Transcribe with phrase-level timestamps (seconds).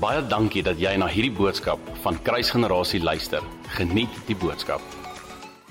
[0.00, 3.44] Baie dankie dat jy na hierdie boodskap van Kruisgenerasie luister.
[3.76, 4.80] Geniet die boodskap.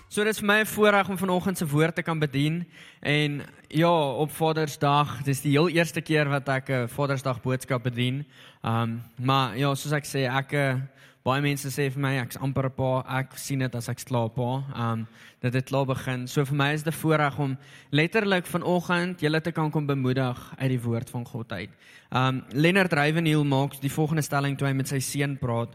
[0.09, 2.65] So dit is vir my 'n voorreg om vanoggend se woord te kan bedien
[2.99, 8.25] en ja, op Vadersdag, dis die heel eerste keer wat ek 'n Vadersdag boodskap bedien.
[8.63, 10.75] Um maar ja, soos ek sê, ek eh,
[11.23, 14.33] baie mense sê vir my ek's amper 'n pa, ek sien dit as ek slaap
[14.33, 14.63] pa.
[14.75, 15.07] Um
[15.41, 16.27] dat dit klaar begin.
[16.27, 17.57] So vir my is dit 'n voorreg om
[17.91, 21.69] letterlik vanoggend julle te kan kom bemoedig uit die woord van God uit.
[22.11, 25.69] Um Leonard Ravenhill maak die volgende stelling toe hy met sy seun praat.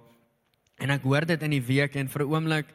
[0.81, 2.67] En ek hoor dit in die week en vir 'n oomblik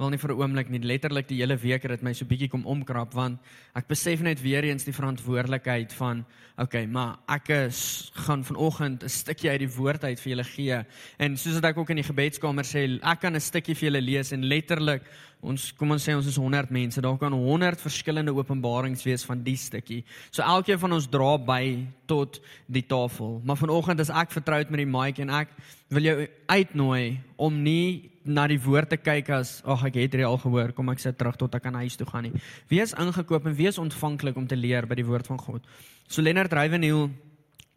[0.00, 2.48] wel nie vir 'n oomblik nie letterlik die hele week het dit my so bietjie
[2.48, 3.38] kom omkrap want
[3.76, 6.24] ek besef net weer eens die verantwoordelikheid van
[6.56, 10.84] okay maar ek is, gaan vanoggend 'n stukkie uit die woord uit vir julle gee.
[11.18, 14.00] En soos wat ek ook in die gebedskamer sê ek kan 'n stukkie vir julle
[14.00, 15.02] lees en letterlik
[15.42, 19.42] ons kom ons sê ons is 100 mense daar kan 100 verskillende openbarings wees van
[19.42, 20.04] die stukkie.
[20.30, 23.40] So elkeen van ons dra by tot die tafel.
[23.44, 25.48] Maar vanoggend is ek vertroud met die mic en ek
[25.88, 30.24] wil jou uitnooi om nie na die woord te kyk as ag ek het dit
[30.26, 32.42] al gehoor, kom ek sit terug tot ek aan huis toe gaan nie.
[32.68, 35.66] Wees ingekoop en wees ontvanklik om te leer by die woord van God.
[36.08, 37.08] So Leonard Ravenhill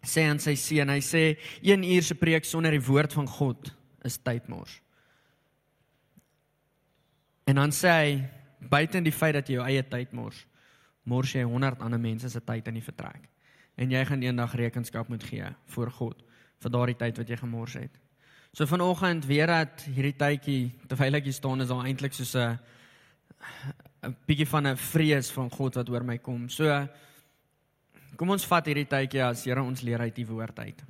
[0.03, 1.23] sê aan sy seun, hy sê
[1.63, 3.71] 1 uur se preek sonder die woord van God
[4.03, 4.81] is tydmors.
[7.47, 8.11] En dan sê hy
[8.71, 10.43] buiten die feit dat jy jou eie tyd mors,
[11.07, 13.29] mors jy 100 ander mense se tyd in die vertrek.
[13.79, 16.23] En jy gaan eendag rekenskap moet gee voor God
[16.63, 18.02] vir daardie tyd wat jy gemors het.
[18.53, 22.59] So vanoggend weer dat hierdie tydjie terwyl ek hier staan is al eintlik soos 'n
[24.05, 26.49] 'n bietjie van 'n vrees van God wat oor my kom.
[26.49, 26.69] So
[28.15, 30.83] kom ons vat hierdie tydjie as Here ons leer uit die woord uit.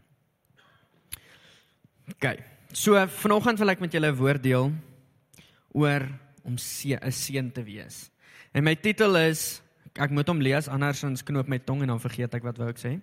[2.11, 2.35] OK.
[2.73, 4.73] So vanoggend wil ek met julle 'n woord deel
[5.71, 6.03] oor
[6.43, 8.11] om 'n seun te wees.
[8.51, 9.61] En my titel is
[9.93, 12.81] ek moet hom lees andersins knoop my tong en dan vergeet ek wat wou ek
[12.81, 12.97] sê.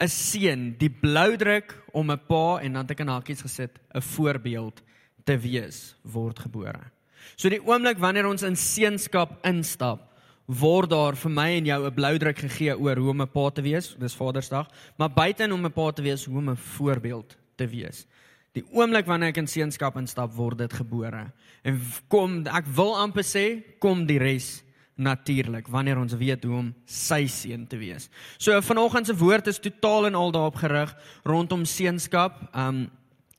[0.00, 4.00] 'n Seun, die bloudruk om 'n pa en dan het ek in hakies gesit, 'n
[4.00, 4.82] voorbeeld
[5.24, 6.90] te wees word gebore.
[7.36, 10.08] So die oomblik wanneer ons in seunskap instap,
[10.46, 13.62] word daar vir my en jou 'n bloudruk gegee oor hoe om 'n pa te
[13.62, 14.68] wees, dis Vadersdag,
[14.98, 18.06] maar buiten om 'n pa te wees, hoe om 'n voorbeeld te wees.
[18.52, 21.32] Die oomblik wanneer ek in seunskap instap, word dit gebore.
[21.64, 24.62] En kom, ek wil amper sê, kom die res
[25.02, 28.08] natuurlik wanneer ons weet hoe om sy seun te wees.
[28.38, 32.40] So vanoggend se woord is totaal en al daarop gerig rondom seunskap.
[32.56, 32.88] Um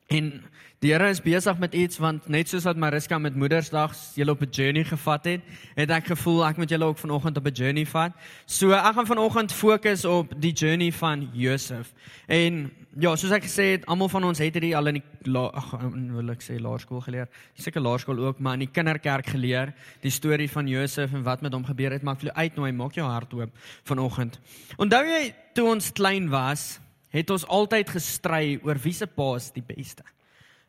[0.07, 0.43] en
[0.83, 4.41] die Here is besig met iets want net soos wat Mariska met Moedersdag julle op
[4.41, 5.41] 'n journey gevat het,
[5.75, 8.11] het ek gevoel ek moet julle ook vanoggend op 'n journey vat.
[8.45, 11.93] So ek gaan vanoggend fokus op die journey van Josef.
[12.27, 15.71] En ja, soos ek gesê het, almal van ons het dit al in die ag
[16.13, 17.29] wil ek sê laerskool geleer.
[17.57, 21.53] Seker laerskool ook, maar in die kinderkerk geleer, die storie van Josef en wat met
[21.53, 22.03] hom gebeur het.
[22.03, 24.39] Maar ek wil uitnooi, maak jou hart oop vanoggend.
[24.77, 26.79] Onthou jy toe ons klein was,
[27.13, 30.05] het ons altyd gestry oor wie se pa is die beste.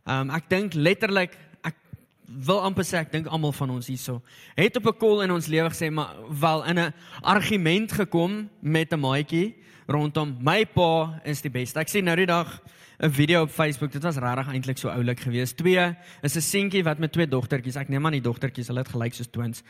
[0.04, 1.36] Um ek dink letterlik
[2.24, 4.20] wil amper sê ek dink almal van ons hierso
[4.56, 8.92] het op 'n kol in ons lewe gesê maar wel in 'n argument gekom met
[8.92, 9.54] 'n maatjie
[9.86, 11.80] rondom my pa is die beste.
[11.80, 12.60] Ek sien nou die dag
[12.98, 13.92] 'n video op Facebook.
[13.92, 15.56] Dit was regtig eintlik so oulik geweest.
[15.56, 17.76] Twee is 'n seentjie wat met twee dogtertjies.
[17.76, 19.62] Ek neem aan die dogtertjies, hulle het gelyk soos twins.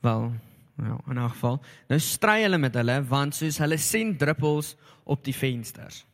[0.00, 0.32] Wel,
[0.76, 1.60] ja, in 'n geval.
[1.88, 6.04] Nou stry hulle met hulle want soos hulle sien druppels op die vensters.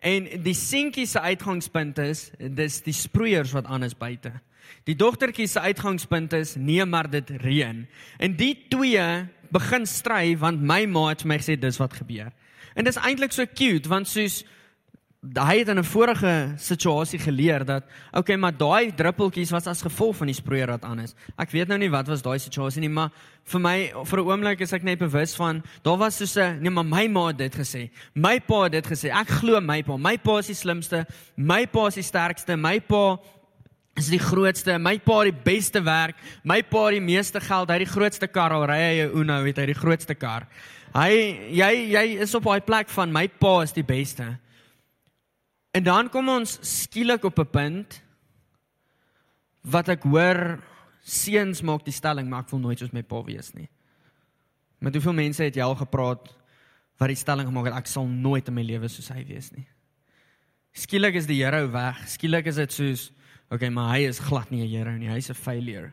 [0.00, 4.32] En die seentjie se uitgangspunt is dis die sproeiers wat aan is buite.
[4.84, 7.86] Die dogtertjie se uitgangspunt is nee maar dit reën.
[8.18, 12.32] En die twee begin stry want my ma het vir my gesê dis wat gebeur.
[12.74, 14.42] En dis eintlik so cute want soos
[15.32, 20.16] hy het in 'n vorige situasie geleer dat okay, maar daai druppeltjies was as gevolg
[20.16, 21.14] van die sproeier wat aan is.
[21.38, 23.10] Ek weet nou nie wat was daai situasie nie, maar
[23.44, 26.70] vir my vir 'n oomblik is ek net bewus van daar was so 'n nee,
[26.70, 27.90] maar my ma het dit gesê.
[28.14, 29.10] My pa het dit gesê.
[29.10, 29.96] Ek glo my pa.
[29.96, 31.06] My pa is die slimste.
[31.36, 32.56] My pa is die sterkste.
[32.56, 33.18] My pa
[33.96, 34.78] is die grootste.
[34.78, 36.16] My pa het die beste werk.
[36.44, 37.68] My pa het die meeste geld.
[37.68, 40.46] Hy het die grootste kar al ry hy 'n Uno, weet hy, die grootste kar.
[40.94, 41.10] Hy
[41.50, 44.26] jy jy is op daai plek van my pa is die beste.
[45.74, 48.02] En dan kom ons skielik op 'n punt
[49.66, 50.62] wat ek hoor
[51.02, 53.68] seuns maak die stelling maar ek wil nooit soos my pa wees nie.
[54.78, 56.30] Met hoeveel mense het jy al gepraat
[56.98, 59.66] wat die stelling gemaak het ek sal nooit in my lewe soos hy wees nie.
[60.72, 62.08] Skielik is die Here weg.
[62.08, 63.12] Skielik is dit soos
[63.50, 65.08] okay, maar hy is glad nie 'n Here nie.
[65.08, 65.92] Hy's 'n failure.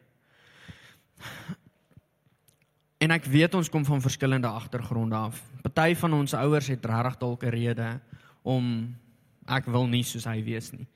[3.01, 5.41] En ek weet ons kom van verskillende agtergronde af.
[5.65, 7.99] Party van ons ouers het regtig dalk 'n rede
[8.43, 8.95] om
[9.47, 10.87] ek wil nie soos hy wees nie.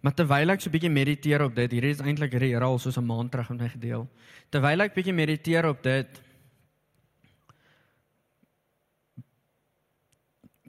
[0.00, 2.78] Maar terwyl ek so 'n bietjie mediteer op dit, hierdie is eintlik hierdie Here al
[2.78, 4.08] soos 'n maand terug met my gedeel.
[4.50, 6.22] Terwyl ek bietjie mediteer op dit,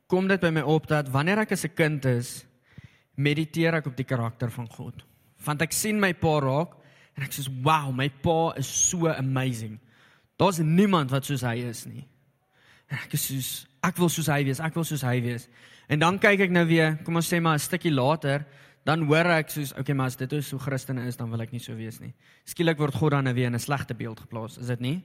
[0.08, 2.46] kom dit by my op dat wanneer ek as 'n kind is,
[3.16, 5.04] mediteer ek op die karakter van God.
[5.44, 6.85] Want ek sien my pa raak
[7.16, 9.80] en ek sê, "Wow, my pa is so amazing."
[10.38, 12.08] Daar's niemand wat soos hy is nie.
[12.88, 15.48] En ek soos ek wil soos hy wees, ek wil soos hy wees.
[15.92, 18.46] En dan kyk ek nou weer, kom ons sê maar 'n stukkie later,
[18.86, 21.52] dan hoor ek soos okay, maar as dit is hoe Christene is, dan wil ek
[21.52, 22.14] nie so wees nie.
[22.46, 25.04] Skielik word God dan nou weer in 'n slegte beeld geplaas, is dit nie?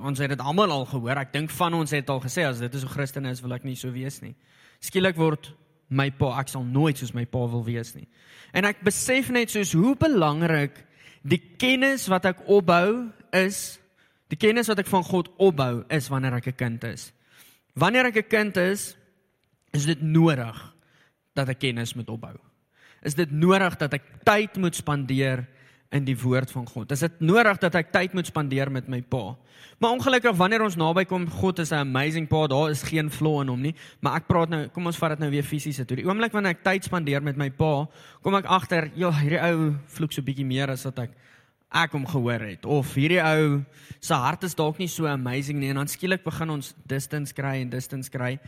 [0.00, 1.18] Ons het dit almal al gehoor.
[1.18, 3.64] Ek dink van ons het al gesê as dit is hoe Christene is, wil ek
[3.64, 4.34] nie so wees nie.
[4.80, 5.54] Skielik word
[5.88, 8.08] my pa, ek sal nooit soos my pa wil wees nie.
[8.52, 10.84] En ek besef net soos hoe belangrik
[11.22, 13.78] die kennis wat ek opbou is
[14.28, 17.12] Die kennis wat ek van God opbou is wanneer ek 'n kind is.
[17.74, 18.96] Wanneer ek 'n kind is,
[19.72, 20.56] is dit nodig
[21.34, 22.36] dat ek kennis moet opbou.
[23.02, 25.46] Is dit nodig dat ek tyd moet spandeer
[25.94, 26.92] in die woord van God?
[26.92, 29.36] Is dit nodig dat ek tyd moet spandeer met my pa?
[29.78, 33.40] Maar ongelukkig wanneer ons naby kom, God is 'n amazing pa, daar is geen flaw
[33.42, 35.96] in hom nie, maar ek praat nou, kom ons vat dit nou weer fisies toe.
[35.96, 37.86] Die oomblik wanneer ek tyd spandeer met my pa,
[38.22, 41.10] kom ek agter, ja, hierdie ou vloek so bietjie meer as wat ek
[41.68, 43.60] ek hom gehoor het of hierdie ou
[44.00, 47.58] se hart is dalk nie so amazing nie en dan skielik begin ons distance kry
[47.60, 48.38] en distance kry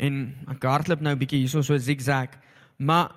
[0.00, 0.18] en
[0.52, 2.36] ek hardloop nou bietjie hierso so zigzag
[2.76, 3.14] maar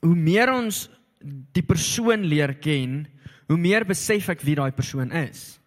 [0.00, 0.86] hoe meer ons
[1.20, 3.06] die persoon leer ken
[3.48, 5.60] hoe meer besef ek wie daai persoon is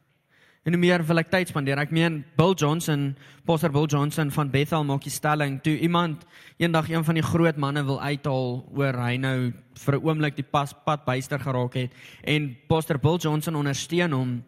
[0.63, 1.79] En hoe meer wil ek tyd spandeer.
[1.81, 3.09] Ek meen Bill Johnson,
[3.43, 6.23] Pastor Bill Johnson van Bethel maak die stelling toe iemand
[6.55, 9.51] eendag een van die groot manne wil uithaal oor hy nou
[9.83, 11.91] vir 'n oomblik die pas pad byster geraak het
[12.23, 14.43] en Pastor Bill Johnson ondersteun hom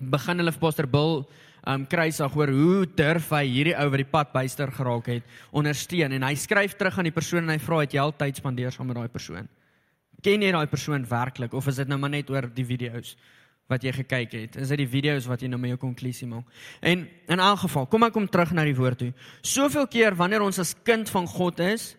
[0.00, 1.24] begin hulle vir Pastor Bill
[1.66, 5.22] um kruisig oor hoe durf hy hierdie ou wat die pad byster geraak het
[5.52, 8.36] ondersteun en hy skryf terug aan die persoon en hy vra het jy al tyd
[8.36, 9.46] spandeer saam met daai persoon.
[10.22, 13.16] Ken jy daai persoon werklik of is dit nou maar net oor die video's?
[13.68, 14.56] wat jy gekyk het.
[14.56, 16.46] Is dit die video's wat jy nou met jou konklusie maak?
[16.80, 19.10] En in elk geval, kom ek kom terug na die woord toe.
[19.44, 21.90] Soveel keer wanneer ons as kind van God is,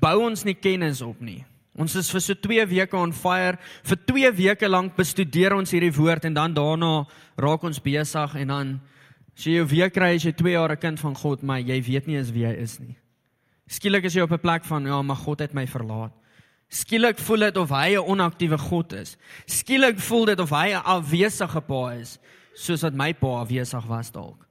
[0.00, 1.42] bou ons nie kennis op nie.
[1.76, 5.92] Ons is vir so 2 weke on fire, vir 2 weke lank bestudeer ons hierdie
[5.92, 6.92] woord en dan daarna
[7.36, 8.70] raak ons besig en dan
[9.36, 11.82] as jy jou weer kry as jy 2 jaar 'n kind van God, maar jy
[11.84, 12.96] weet nie eens wie hy is nie.
[13.68, 16.12] Skielik is jy op 'n plek van ja, maar God het my verlaat.
[16.68, 19.16] Skielik voel dit of hy 'n onaktiewe God is.
[19.46, 22.18] Skielik voel dit of hy 'n afwesige pa is,
[22.54, 24.46] soos wat my pa afwesig was dalk.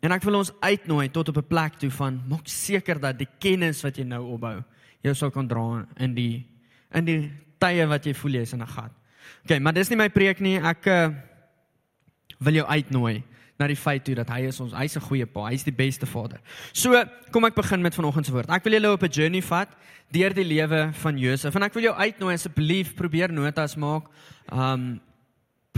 [0.00, 3.28] En ek wil ons uitnooi tot op 'n plek toe van maak seker dat die
[3.38, 4.62] kennis wat jy nou opbou,
[5.02, 6.46] jou sal kan dra in die
[6.92, 8.92] in die tye wat jy voel jy's in 'n gat.
[9.44, 10.58] OK, maar dis nie my preek nie.
[10.58, 11.08] Ek uh,
[12.38, 13.22] wil jou uitnooi
[13.60, 16.06] na die feit toe dat hy is ons hy's 'n goeie pa, hy's die beste
[16.06, 16.40] vader.
[16.72, 18.48] So, kom ek begin met vanoggend se woord.
[18.48, 19.68] Ek wil julle op 'n journey vat
[20.10, 24.08] deur die lewe van Josef en ek wil jou uitnooi asseblief probeer notas maak.
[24.50, 25.00] Um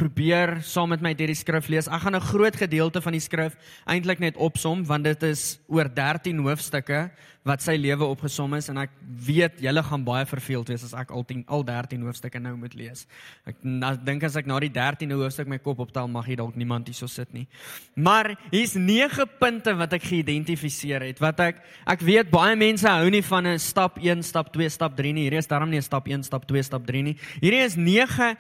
[0.03, 1.87] probeer saam met my hierdie skrif lees.
[1.87, 3.55] Ek gaan 'n groot gedeelte van die skrif
[3.87, 7.11] eintlik net opsom want dit is oor 13 hoofstukke
[7.45, 8.91] wat sy lewe opgesom is en ek
[9.27, 12.75] weet julle gaan baie verveeld wees as ek al 10 al 13 hoofstukke nou moet
[12.75, 13.07] lees.
[13.47, 13.57] Ek
[14.05, 17.07] dink as ek na die 13de hoofstuk my kop optel mag hier dalk niemand hierso
[17.07, 17.47] sit nie.
[17.95, 23.11] Maar hier's 9 punte wat ek geïdentifiseer het wat ek ek weet baie mense hou
[23.11, 25.25] nie van 'n stap 1, stap 2, stap 3 nie.
[25.29, 27.17] Hierdie is darm nie 'n stap 1, stap 2, stap 3 nie.
[27.41, 28.37] Hierdie is 9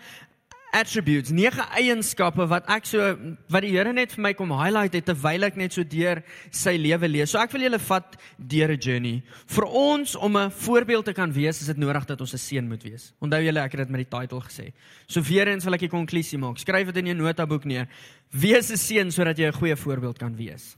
[0.72, 3.12] attributes, nege eienskappe wat ek so
[3.52, 6.74] wat die Here net vir my kom highlight het terwyl ek net so deur sy
[6.80, 7.32] lewe lees.
[7.32, 9.22] So ek wil julle vat deur 'n journey.
[9.46, 12.68] Vir ons om 'n voorbeeld te kan wees, is dit nodig dat ons 'n seun
[12.68, 13.12] moet wees.
[13.20, 14.72] Onthou julle ek het dit met die titel gesê.
[15.06, 16.58] So weer eens wil ek 'n konklusie maak.
[16.58, 17.88] Skryf dit in jou notaboek neer.
[18.30, 20.76] Wees 'n seun sodat jy 'n goeie voorbeeld kan wees.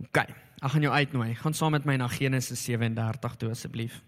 [0.00, 0.16] OK.
[0.62, 1.34] Ek gaan jou uitnooi.
[1.34, 4.02] Gaan saam met my na Genesis 37 toe asseblief.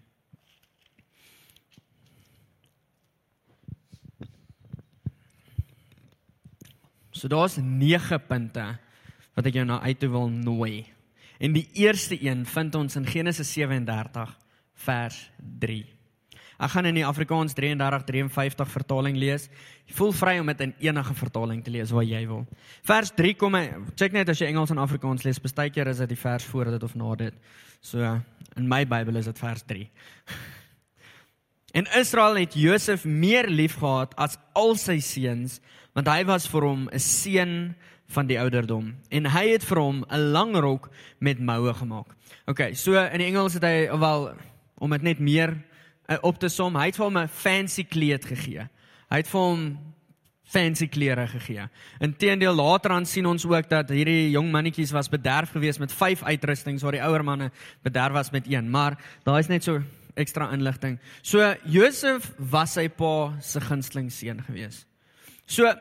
[7.25, 8.63] So daar's 9 punte
[9.33, 10.83] wat ek jou na uit toe wil nooi.
[11.41, 14.29] En die eerste een vind ons in Genesis 37
[14.85, 15.17] vers
[15.57, 15.79] 3.
[16.61, 19.49] Ek gaan in die Afrikaans 33:53 vertaling lees.
[19.89, 22.45] Jy voel vry om dit in enige vertaling te lees wat jy wil.
[22.85, 23.57] Vers 3 kom
[23.95, 26.83] check net as jy Engels en Afrikaans lees, partykeer is dit die vers voor dit
[26.83, 27.33] of na dit.
[27.81, 28.21] So
[28.55, 29.89] in my Bybel is dit vers 3.
[31.75, 35.59] En Israel het Josef meer liefgehad as al sy seuns
[35.95, 37.75] want hy was vir hom 'n seun
[38.07, 42.13] van die ouderdom en hy het vir hom 'n lang rok met moue gemaak.
[42.45, 44.35] OK, so in die Engels het hy wel
[44.77, 45.55] om dit net meer
[46.09, 48.67] uh, op te som, hy het vir hom 'n fancy kleed gegee.
[49.09, 49.77] Hy het vir hom
[50.43, 51.67] fancy klere gegee.
[51.99, 56.23] Inteendeel later aan sien ons ook dat hierdie jong mannetjies was bederf geweest met 5
[56.23, 57.51] uitrustings waar die ouer manne
[57.83, 59.81] bederf was met een, maar daar is net so
[60.13, 60.99] ekstra inligting.
[61.21, 64.85] So Josef was sy pa se gunsteling seun geweest.
[65.45, 65.73] So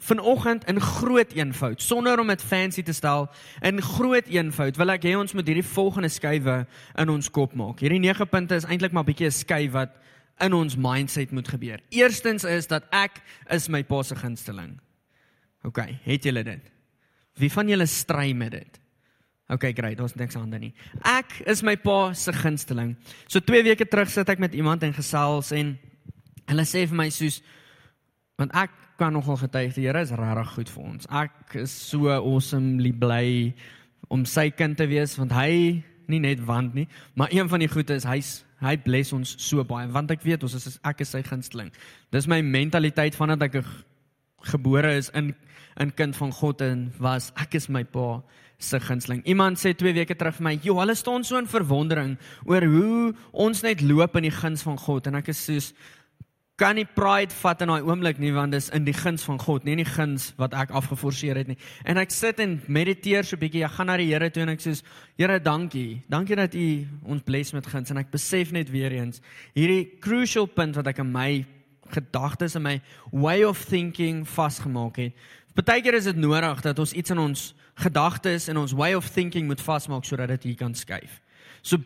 [0.00, 3.28] vanoggend in groot eenvoud sonder om dit fancy te stel
[3.60, 6.54] in groot eenvoud wil ek hê ons moet hierdie volgende skuwe
[7.02, 7.82] in ons kop maak.
[7.84, 9.92] Hierdie 9 punte is eintlik maar 'n bietjie 'n skuif wat
[10.40, 11.80] in ons mindset moet gebeur.
[11.90, 14.80] Eerstens is dat ek is my pa se gunsteling.
[15.64, 16.70] OK, het julle dit?
[17.36, 18.80] Wie van julle stry met dit?
[19.48, 20.74] OK, great, daar's niks aan dan nie.
[21.02, 22.96] Ek is my pa se gunsteling.
[23.26, 25.78] So 2 weke terug sit ek met iemand en gesels en
[26.46, 27.42] hulle sê vir my soos
[28.40, 31.08] want ek kan nogal getuig die Here is regtig goed vir ons.
[31.22, 33.54] Ek is so awesomely bly
[34.12, 35.80] om sy kind te wees want hy
[36.10, 38.30] nie net want nie, maar een van die goeie is hy's
[38.60, 41.70] hy bless ons so baie want ek weet ons is ek is sy gunsteling.
[42.12, 43.62] Dis my mentaliteit vandat ek
[44.52, 45.32] gebore is in
[45.80, 48.20] in kind van God en was ek is my pa
[48.60, 49.22] se gunsteling.
[49.24, 53.14] Iemand sê 2 weke terug vir my, "Jo, hulle staan so in verwondering oor hoe
[53.32, 55.72] ons net loop in die guns van God." En ek is soos
[56.60, 59.64] kan nie pride vat in daai oomblik nie want dis in die guns van God,
[59.64, 61.56] nie in die guns wat ek afgeforceer het nie.
[61.88, 63.64] En ek sit en mediteer so 'n bietjie.
[63.64, 64.82] Ek gaan na die Here toe en ek sê,
[65.16, 66.02] Here, dankie.
[66.08, 69.20] Dankie dat U ons bless met guns en ek besef net weer eens
[69.54, 71.46] hierdie crucial punt wat ek in my
[71.90, 75.12] gedagtes en my way of thinking vasgemaak het.
[75.54, 79.46] Partykeer is dit nodig dat ons iets in ons gedagtes en ons way of thinking
[79.46, 81.20] moet vasmaak sodat dit hier kan skuif.
[81.62, 81.78] So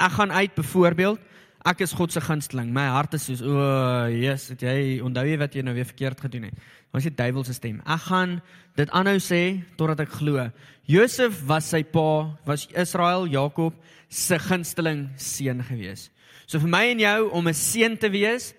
[0.00, 1.20] ek gaan uit byvoorbeeld
[1.64, 2.68] ek is God se gunsteling.
[2.76, 5.88] My hart is soos o, oh, Jesus, het jy onthou jy wat jy nou weer
[5.88, 6.58] verkeerd gedoen het?
[6.92, 7.80] Was die duiwel se stem.
[7.88, 8.34] Ek gaan
[8.76, 9.40] dit aanhou sê
[9.78, 10.44] totdat ek glo.
[10.90, 13.78] Josef was sy pa, was Israel, Jakob
[14.12, 16.10] se gunsteling seun gewees.
[16.44, 18.52] So vir my en jou om 'n seun te wees,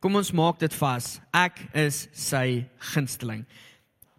[0.00, 1.20] kom ons maak dit vas.
[1.32, 3.46] Ek is sy gunsteling.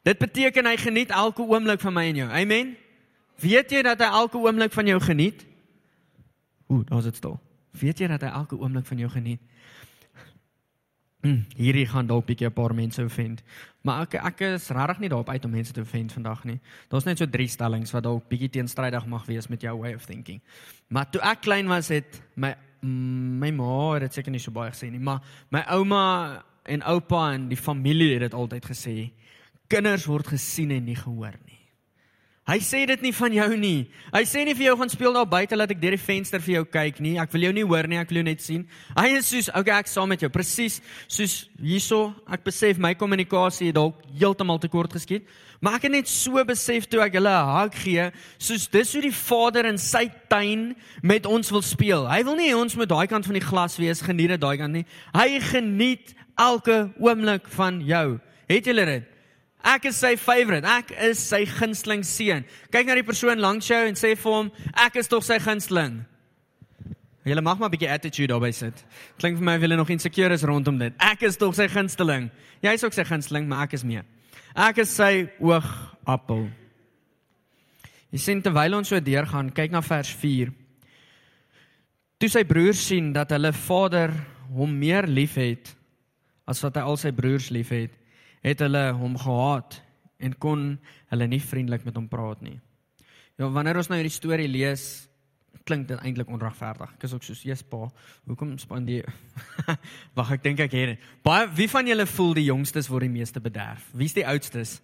[0.03, 2.29] Dit beteken hy geniet elke oomblik van my en jou.
[2.29, 2.75] Amen.
[3.39, 5.45] Weet jy dat hy elke oomblik van jou geniet?
[6.67, 7.39] Ooh, daar's dit stil.
[7.79, 9.41] Weet jy dat hy elke oomblik van jou geniet?
[11.25, 13.41] Hmm, hierdie gaan dalk bietjie 'n paar mense offend.
[13.81, 16.59] Maar ek ek is regtig nie daarop uit om mense te offend vandag nie.
[16.89, 20.05] Daar's net so drie stellings wat dalk bietjie teenstrydig mag wees met jou way of
[20.05, 20.41] thinking.
[20.87, 24.71] Maar toe ek klein was het my my ma het dit seker nie so baie
[24.71, 29.11] gesê nie, maar my ouma en oupa en die familie het dit altyd gesê.
[29.67, 31.54] Kinders word gesien en nie gehoor nie.
[32.45, 33.87] Hy sê dit nie van jou nie.
[34.13, 36.59] Hy sê nie vir jou gaan speel daar buite laat ek deur die venster vir
[36.59, 37.15] jou kyk nie.
[37.17, 38.67] Ek wil jou nie hoor nie, ek wil jou net sien.
[38.93, 40.29] Hy is soos, okay, ek saam met jou.
[40.29, 40.75] Presies
[41.09, 45.25] soos hierso, ek besef my kommunikasie het dalk heeltemal te kort geskiet,
[45.57, 49.01] maar ek het net so besef toe ek hulle 'n hak gee, soos dis hoe
[49.01, 52.05] die Vader in sy tuin met ons wil speel.
[52.05, 54.85] Hy wil nie ons met daai kant van die glas wees, geniet daai kant nie.
[55.15, 58.19] Hy geniet elke oomblik van jou.
[58.47, 59.14] Het julle dit?
[59.65, 60.67] Ek is sy favorite.
[60.67, 62.45] Ek is sy gunsteling seun.
[62.73, 64.51] Kyk na die persoon langs jou en sê vir hom,
[64.85, 66.03] ek is tog sy gunsteling.
[67.25, 68.85] Jy mag maar 'n bietjie attitude daarby sit.
[69.17, 70.93] Klink vir my of jy nog insecure is rondom dit.
[70.99, 72.29] Ek is tog sy gunsteling.
[72.61, 74.05] Jy is ook sy gunsteling, maar ek is meer.
[74.55, 76.51] Ek is sy oogappel.
[78.11, 80.53] Jy sien terwyl ons so deurgaan, kyk na vers 4.
[82.19, 84.13] Toe sy broers sien dat hulle vader
[84.53, 85.75] hom meer liefhet
[86.47, 87.91] as wat hy al sy broers liefhet,
[88.45, 89.79] het hulle hom gehaat
[90.21, 90.67] en kon
[91.11, 92.59] hulle nie vriendelik met hom praat nie.
[93.39, 95.09] Ja, wanneer ons nou hierdie storie lees,
[95.65, 96.91] klink dit eintlik onregverdig.
[96.95, 97.87] Ek is ook soos Jesus pa,
[98.29, 99.07] hoekom spandeer
[100.17, 101.07] Wag, ek dink ek het.
[101.25, 103.87] Baie wie van julle voel die jongstes word die meeste bederf?
[103.97, 104.77] Wie's die oudstes?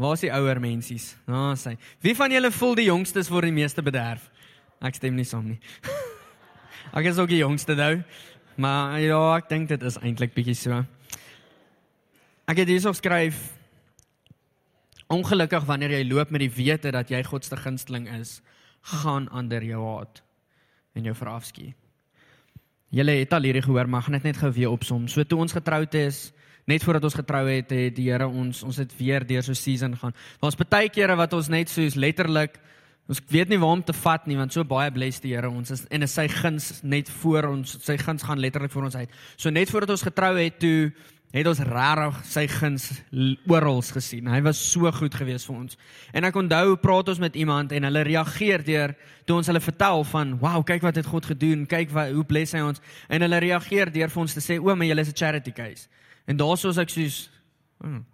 [0.00, 1.10] Waar is die ouer mensies?
[1.28, 1.74] Nou, sê.
[2.00, 4.30] Wie van julle voel die jongstes word die meeste bederf?
[4.80, 5.58] Ek stem nie saam nie.
[6.96, 7.92] ek is ook die jongste nou.
[8.60, 10.80] Maar ja, ek dink dit is eintlik bietjie so.
[12.50, 13.38] Ek het hierso skryf
[15.10, 18.36] Ongelukkig wanneer jy loop met die wete dat jy God se gunsteling is,
[18.92, 20.20] gaan ander jou haat
[20.94, 21.72] en jou verafskie.
[22.94, 25.08] Julle het al hierdie gehoor, maar gaan dit net gou weer opsom.
[25.10, 26.28] So toe ons getroud is,
[26.70, 29.98] net voordat ons getrou het, het die Here ons ons het weer deur so season
[29.98, 30.14] gaan.
[30.38, 32.60] Daar's baie kere wat ons net soos letterlik
[33.10, 35.74] ons weet nie waar om te vat nie, want so baie bless die Here ons
[35.74, 39.18] is en is sy guns net voor ons, sy guns gaan letterlik voor ons uit.
[39.34, 40.92] So net voordat ons getrou het, toe
[41.30, 42.88] het ons regtig sy guns
[43.50, 44.26] oral gesien.
[44.26, 45.76] Hy was so goed geweest vir ons.
[46.16, 48.96] En ek onthou praat ons met iemand en hulle reageer deur
[49.28, 51.66] toe ons hulle vertel van, "Wow, kyk wat het God gedoen.
[51.66, 54.74] Kyk wat hoe bless hy ons." En hulle reageer deur vir ons te sê, "O,
[54.74, 55.88] maar julle is 'n charity case."
[56.26, 57.30] En daarsoos ek soos,
[57.80, 58.04] hmm,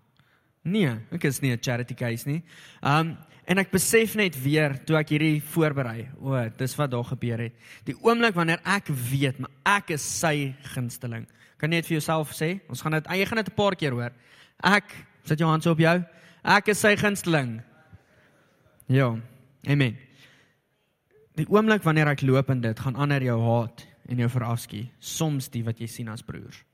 [0.64, 2.42] "Nee, ek is nie 'n charity case nie."
[2.82, 7.38] Um en ek besef net weer toe ek hierdie voorberei, o, dis wat daar gebeur
[7.38, 7.52] het.
[7.84, 11.26] Die oomblik wanneer ek weet, maar ek is sy gunsteling.
[11.56, 12.60] Kan net vir jouself sê?
[12.68, 14.12] Ons gaan dit, jy gaan dit 'n paar keer hoor.
[14.62, 14.84] Ek
[15.24, 16.04] sit jou hand op jou.
[16.44, 17.62] Ek is sy gunsteling.
[18.86, 19.16] Ja.
[19.66, 19.96] Amen.
[21.34, 25.48] Die oomblik wanneer ek loop in dit, gaan ander jou haat en jou verafskie, soms
[25.48, 26.64] die wat jy sien as broers.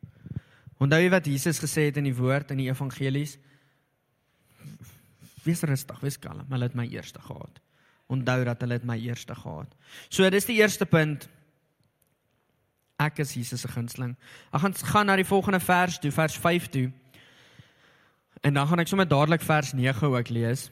[0.79, 3.39] Onthou jy wat Jesus gesê het in die woord in die evangelies?
[5.47, 6.47] wees rustig, wees kalm.
[6.51, 7.61] Hulle het my eerste gehad.
[8.13, 9.75] Onthou dat hulle het my eerste gehad.
[10.09, 11.29] So dis die eerste punt.
[13.03, 14.15] Ek is Jesus se gunsteling.
[14.53, 16.91] Ek gaan gaan na die volgende vers toe, vers 5 toe.
[18.43, 20.69] En dan gaan ek sommer dadelik vers 9 ook lees.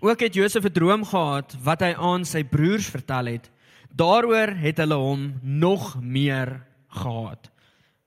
[0.00, 3.50] Ook het Josef 'n droom gehad wat hy aan sy broers vertel het.
[3.94, 7.50] Daaroor het hulle hom nog meer gehaat.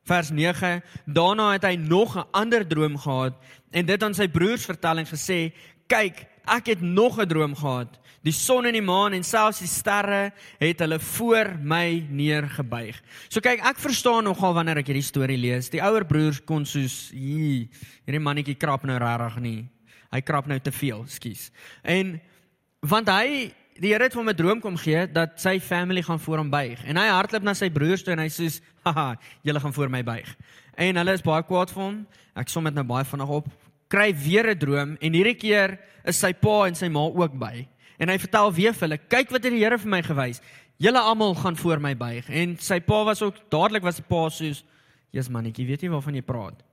[0.04, 3.34] Vers 9: Daarna het hy nog 'n ander droom gehad
[3.72, 5.54] en dit aan sy broers vertel en gesê:
[5.88, 8.00] "Kyk, ek het nog 'n droom gehad.
[8.26, 12.98] Die son en die maan en selfs die sterre het hulle voor my neergebuig."
[13.30, 15.70] So kyk, ek verstaan nogal wanneer ek hierdie storie lees.
[15.70, 19.70] Die ouer broers kon soos hierdie mannetjie krap nou regtig nie.
[20.12, 21.52] Hy krap nou te veel, skus.
[21.84, 22.20] En
[22.82, 26.38] want hy die Here het hom 'n droom kom gee dat sy family gaan voor
[26.38, 26.80] hom buig.
[26.86, 30.04] En hy hardloop na sy broers toe en hy sê, "Haha, julle gaan voor my
[30.04, 30.36] buig."
[30.78, 32.08] En hulle is baie kwaad vir hom.
[32.36, 33.48] Ek som dit nou baie vinnig op.
[33.90, 37.68] Kry weer 'n droom en hierdie keer is sy pa en sy ma ook by.
[37.98, 40.42] En hy vertel weer vir hulle, "Kyk wat het die Here vir my gewys.
[40.78, 44.30] Julle almal gaan voor my buig." En sy pa was ook dadelik was 'n pa
[44.30, 44.64] soos,
[45.12, 46.64] "Jesus mannetjie, weet jy waarvan jy praat?"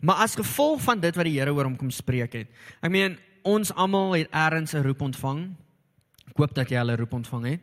[0.00, 2.48] Maar as gevolg van dit wat die Here oor hom kom spreek het.
[2.82, 5.56] Ek meen, ons almal het eers 'n roep ontvang
[6.32, 7.60] Ek hoop dat jy 'n roep ontvang het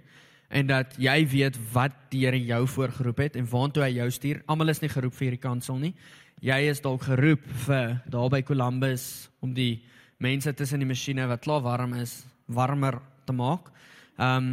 [0.50, 4.42] en dat jy weet wat die Here jou voorgeroep het en waartoe hy jou stuur.
[4.46, 5.94] Almal is nie geroep vir hierdie kansel nie.
[6.42, 9.82] Jy is dalk geroep vir daar by Columbus om die
[10.20, 13.72] mense tussen die masjiene wat klaar warm is, warmer te maak.
[14.18, 14.52] Ehm um,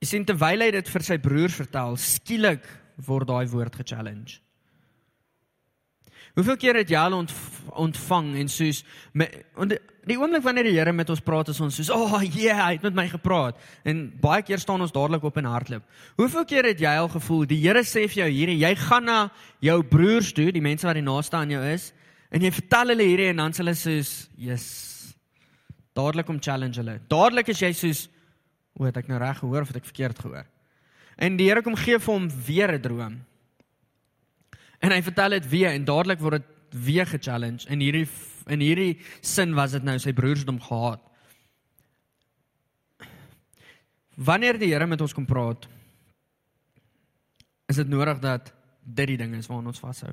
[0.00, 2.64] Jy sien terwyl hy dit vir sy broers vertel, skielik
[3.04, 4.38] word daai woord ge-challenge.
[6.38, 8.80] Hoeveel keer het jy al ontvang en soos
[9.12, 9.34] met
[10.08, 12.64] die oomblik wanneer die Here met ons praat is ons soos, "O, oh, ja, yeah,
[12.64, 15.82] hy het met my gepraat." En baie keer staan ons dadelik op en hardloop.
[16.16, 19.30] Hoeveel keer het jy al gevoel die Here sê vir jou hierdie, jy gaan na
[19.60, 21.92] jou broers toe, die mense wat die naaste aan jou is,
[22.30, 24.89] en jy vertel hulle hierdie en dan sê hulle soos, "Yes."
[25.92, 27.00] Dadelik om challenge hulle.
[27.08, 28.08] Dadelik is jy soos,
[28.78, 30.46] "O, het ek nou reg gehoor of het ek verkeerd gehoor?"
[31.16, 33.24] En die Here kom gee vir hom weer 'n droom.
[34.80, 38.08] En hy vertel dit weer en dadelik word dit weer ge-challenge en hierdie
[38.50, 41.02] in hierdie sin was dit nou sy broers het hom gehaat.
[44.16, 45.68] Wanneer die Here met ons kom praat,
[47.68, 48.52] is dit nodig dat
[48.84, 50.12] dit die ding is waaraan ons vashou.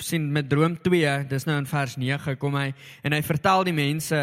[0.00, 3.76] Sien met droom 2, dis nou in vers 9 kom hy en hy vertel die
[3.76, 4.20] mense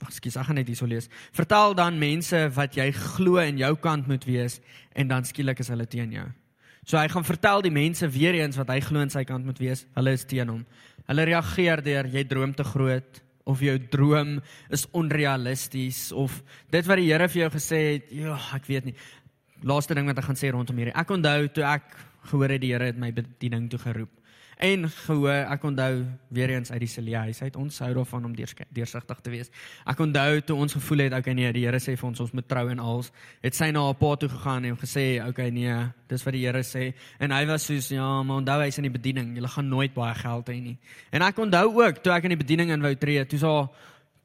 [0.00, 1.10] ek gaan net hierso lees.
[1.36, 4.60] Vertel dan mense wat jy glo in jou kant moet wees
[4.96, 6.26] en dan skielik is hulle teen jou.
[6.88, 9.60] So hy gaan vertel die mense weer eens wat hy glo aan sy kant moet
[9.60, 9.84] wees.
[9.94, 10.62] Hulle is teen hom.
[11.06, 13.20] Hulle reageer deur jy droom te groot
[13.50, 14.38] of jou droom
[14.72, 16.40] is onrealisties of
[16.72, 18.96] dit wat die Here vir jou gesê het, ja, ek weet nie.
[19.66, 20.96] Laaste ding wat ek gaan sê rondom hierdie.
[20.96, 21.90] Ek onthou toe ek
[22.28, 24.10] gehoor het die Here het my bediening toe geroep.
[24.60, 28.34] En gehoor, ek onthou weer eens uit die Celia huis uit ons hou daarvan om
[28.36, 29.48] deursigtig te wees.
[29.88, 32.48] Ek onthou toe ons gevoel het okay nee, die Here sê vir ons ons moet
[32.48, 33.08] trou en als
[33.40, 35.78] het sy na haar pa toe gegaan en gesê okay nee,
[36.12, 36.90] dis wat die Here sê
[37.24, 39.32] en hy was soos ja, maar onthou hy's in die bediening.
[39.38, 40.76] Jy gaan nooit baie geld hê nie.
[41.08, 43.54] En ek onthou ook toe ek in die bediening in wou tree, toe sa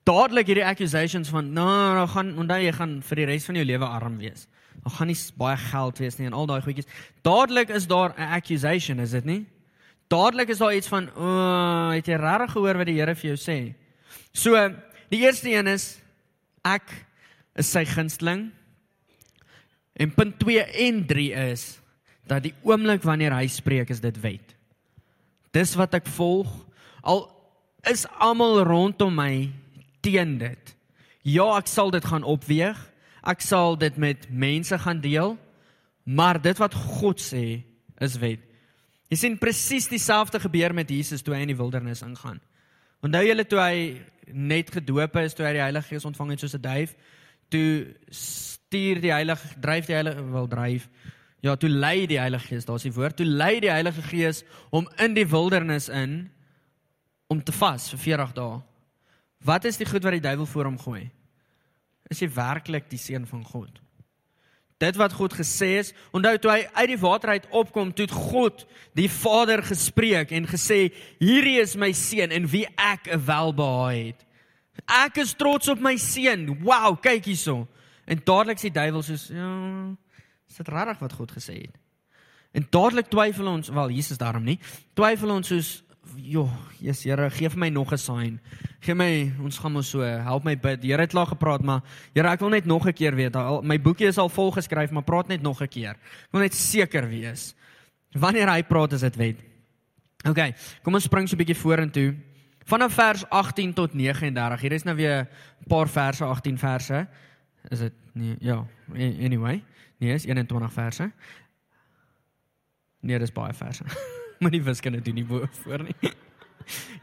[0.05, 3.61] dadelik hierdie accusations van nou nah, nou gaan onthou jy gaan vir die res van
[3.61, 4.49] jou lewe arm wees.
[4.83, 6.87] Daar gaan nie baie geld wees nie en al daai goedjies.
[7.21, 9.45] Dadelik is daar 'n accusation, is dit nie?
[10.07, 13.35] Dadelik is daar iets van, o, oh, het jy regtig gehoor wat die Here vir
[13.35, 13.73] jou sê?
[14.33, 14.53] So,
[15.09, 15.99] die eerste een is
[16.63, 17.05] ek
[17.55, 18.51] is sy gunsteling.
[19.95, 21.79] En punt 2 en 3 is
[22.27, 24.55] dat die oomblik wanneer hy spreek is dit wet.
[25.55, 26.49] Dis wat ek volg.
[27.01, 27.29] Al
[27.89, 29.51] is almal rondom my
[30.03, 30.73] teen dit.
[31.25, 32.77] Ja, ek sal dit gaan opweeg.
[33.25, 35.37] Ek sal dit met mense gaan deel.
[36.05, 37.63] Maar dit wat God sê
[37.97, 38.43] is wet.
[39.09, 42.39] Jy sien presies dieselfde gebeur met Jesus toe hy in die wildernis ingaan.
[43.05, 43.77] Onthou julle toe hy
[44.33, 46.95] net gedoop is, toe hy die Heilige Gees ontvang het soos 'n duif,
[47.49, 50.89] toe stuur die Heilige dryf die Heilige wil dryf.
[51.41, 54.87] Ja, toe lei die Heilige Gees, daar's die woord, toe lei die Heilige Gees om
[54.97, 56.31] in die wildernis in
[57.27, 58.61] om te vas vir 40 dae.
[59.45, 61.11] Wat is die goed wat die duiwel voor hom gooi?
[62.09, 63.81] Is hy werklik die seun van God?
[64.77, 68.15] Dit wat God gesê het, onthou toe hy uit die water uit opkom, toe het
[68.15, 68.65] God
[68.97, 74.25] die Vader gespreek en gesê: "Hierdie is my seun in wie ek 'n welbehae het.
[74.85, 76.59] Ek is trots op my seun.
[76.61, 77.67] Wow, kyk hierso."
[78.05, 79.95] En dadelik sê die duiwel soos: "Ja,
[80.49, 81.77] is dit regtig wat God gesê het?"
[82.51, 84.59] En dadelik twyfel ons, wel Jesus daarom nie.
[84.93, 85.83] Twyfel ons soos
[86.17, 86.49] Jo,
[86.79, 88.39] Jesus Here, gee vir my nog 'n sign.
[88.79, 90.83] Gee my, ons gaan mos so, help my bid.
[90.83, 91.81] Here het klaar gepraat, maar
[92.13, 93.35] Here, ek wil net nog 'n keer weet.
[93.35, 95.91] Al, my boekie is al vol geskryf, maar praat net nog 'n keer.
[95.91, 97.55] Ek wil net seker wees.
[98.13, 99.43] Wanneer hy praat, is dit wet.
[100.27, 102.15] OK, kom ons spring so 'n bietjie vorentoe.
[102.65, 104.61] Vanaf vers 18 tot 39.
[104.61, 105.27] Hier is nou weer
[105.61, 107.07] 'n paar verse, 18 verse.
[107.69, 109.63] Is dit nee, ja, anyway.
[109.97, 111.11] Nee, is 21 verse.
[113.01, 113.83] Nee, dis baie verse.
[114.41, 115.95] Moenie wiskunde doen nie voor nie.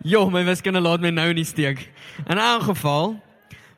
[0.03, 1.85] Jo, my wiskunde laat my nou in die steek.
[2.27, 3.23] In 'n geval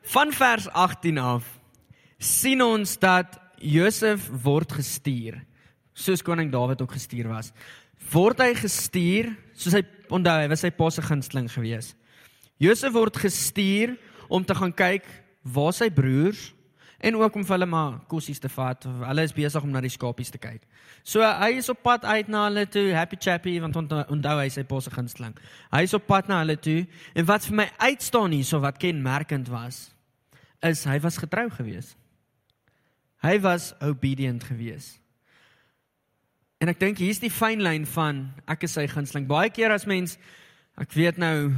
[0.01, 1.59] van vers 18 af
[2.17, 5.45] sien ons dat Josef word gestuur
[5.93, 7.53] soos koning Dawid ook gestuur was.
[8.11, 11.95] Word hy gestuur soos hy onthou hy was sy pa se gunsteling gewees.
[12.57, 13.95] Josef word gestuur
[14.27, 15.05] om te gaan kyk
[15.43, 16.54] waar sy broers
[17.05, 18.85] en ook om vir hulle maar kossies te vat.
[18.85, 20.63] Hulle is besig om na die skapies te kyk.
[21.05, 24.63] So hy is op pad uit na hulle toe, happy chappy want onthou hy sy
[24.65, 25.35] pa se gunsteling.
[25.73, 26.81] Hy is op pad na hulle toe
[27.13, 29.91] en wat vir my uitstaan hierso wat kenmerkend was
[30.65, 31.93] is hy was getrou geweest.
[33.21, 34.97] Hy was obedient geweest.
[36.61, 39.27] En ek dink hier's die fynlyn van ek is sy gunsteling.
[39.29, 40.17] Baie keer as mens
[40.81, 41.51] ek weet nou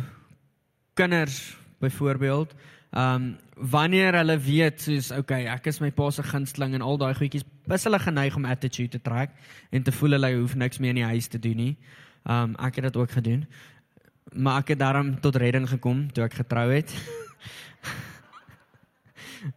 [0.98, 2.56] kinders byvoorbeeld,
[2.92, 7.14] um, wanneer hulle weet soos okay, ek is my pa se gunsteling en al daai
[7.18, 9.34] goedjies, is hulle geneig om attitude te trek
[9.72, 11.74] en te voel hulle hoef niks meer in die huis te doen nie.
[12.28, 13.46] Ehm um, ek het dit ook gedoen.
[14.34, 16.94] Maar ek het daarom tot redding gekom toe ek getrou het.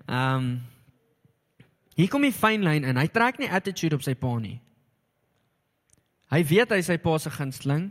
[0.06, 0.60] Ehm um,
[2.00, 2.96] Hier kom die fynlyn in.
[2.96, 4.56] Hy trek nie attitude op sy pa nie.
[6.32, 7.90] Hy weet hy is sy pa se gunsteling.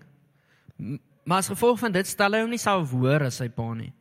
[1.29, 3.91] Maar as gevolg van dit stel hy hom nie sou hoor as sy pa nie.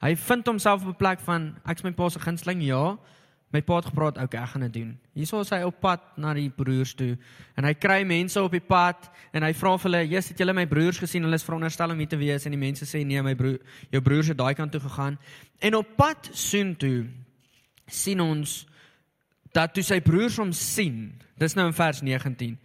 [0.00, 2.62] Hy vind homself op 'n plek van ek's my pa se gunsteling.
[2.62, 2.98] Ja,
[3.52, 4.98] my pa het gepraat, okay, ek gaan dit doen.
[5.12, 7.18] Hierso is hy op pad na die broers toe
[7.56, 10.52] en hy kry mense op die pad en hy vra vir hulle, "Jesus, het julle
[10.52, 11.22] my broers gesien?
[11.22, 13.58] Hulle is veronderstel om hier te wees." En die mense sê, "Nee, my broer,
[13.90, 15.18] jou broers het daai kant toe gegaan."
[15.58, 17.06] En op pad soontoe
[17.86, 18.66] sien ons
[19.52, 21.20] dat toe sy broers hom sien.
[21.36, 22.58] Dis nou in vers 19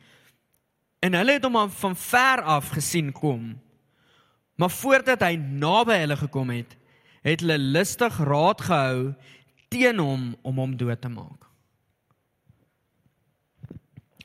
[1.06, 3.54] En hulle het hom van ver af gesien kom.
[4.56, 6.78] Maar voordat hy naby hulle gekom het,
[7.26, 9.00] het hulle lustig raad gehou
[9.74, 11.46] teen hom om hom dood te maak.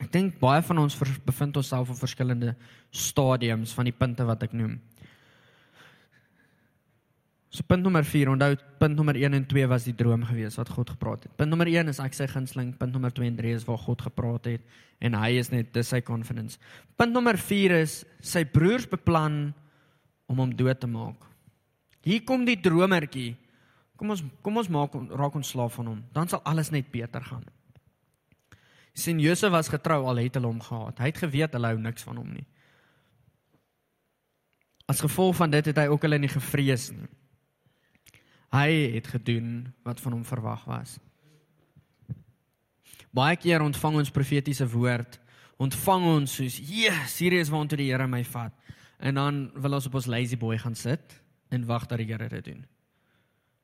[0.00, 2.54] Ek dink baie van ons bevind onsself op verskillende
[2.90, 4.78] stadiums van die punte wat ek noem.
[7.50, 10.70] So punt nommer 4, onthou punt nommer 1 en 2 was die droom geweest wat
[10.70, 11.32] God gepraat het.
[11.36, 14.04] Punt nommer 1 is ek sy gunsteling, punt nommer 2 en 3 is waar God
[14.06, 16.60] gepraat het en hy is net dis sy confidence.
[17.00, 19.48] Punt nommer 4 is sy broers beplan
[20.30, 21.29] om hom dood te maak.
[22.06, 23.34] Hier kom die dromertjie.
[24.00, 26.00] Kom ons kom ons maak raak ons slaaf van hom.
[26.14, 27.44] Dan sal alles net beter gaan.
[28.96, 30.98] Sien Josef was getrou al het hulle hom gehad.
[30.98, 32.46] Hy het geweet hulle hou niks van hom nie.
[34.90, 37.06] As gevolg van dit het hy ook hulle nie gevrees nie.
[38.50, 40.96] Hy het gedoen wat van hom verwag was.
[43.14, 45.18] Baie keer ontvang ons profetiese woord,
[45.58, 48.52] ontvang ons soos, "Jesus, hier is waar die Here my vat."
[48.98, 52.28] En dan wil ons op ons lazy boy gaan sit en wag dat die Here
[52.28, 52.64] dit doen.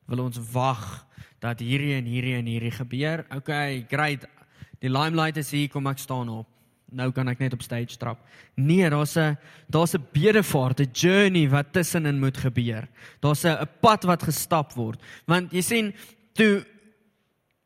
[0.07, 1.07] Wil ons wag
[1.43, 3.25] dat hierdie en hierdie en hierdie gebeur?
[3.35, 4.27] Okay, great.
[4.79, 6.47] Die limelight is hier, kom ek staan op
[6.95, 8.21] nou kan ek net op stage trap.
[8.55, 9.37] Nee, daar's 'n
[9.69, 12.89] daar's 'n bedevaart, 'n journey wat tussenin moet gebeur.
[13.21, 15.01] Daar's 'n 'n pad wat gestap word.
[15.27, 15.95] Want jy sien,
[16.33, 16.65] toe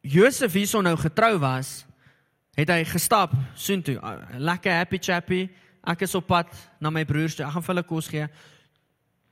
[0.02, 1.86] Josef hierso nou getrou was,
[2.54, 4.00] het hy gestap soontoe.
[4.00, 5.50] Ah, lekker happy chappy.
[5.84, 6.46] Ek is op pad
[6.80, 7.46] na my broers toe.
[7.46, 8.28] Ek gaan vir hulle kos gee.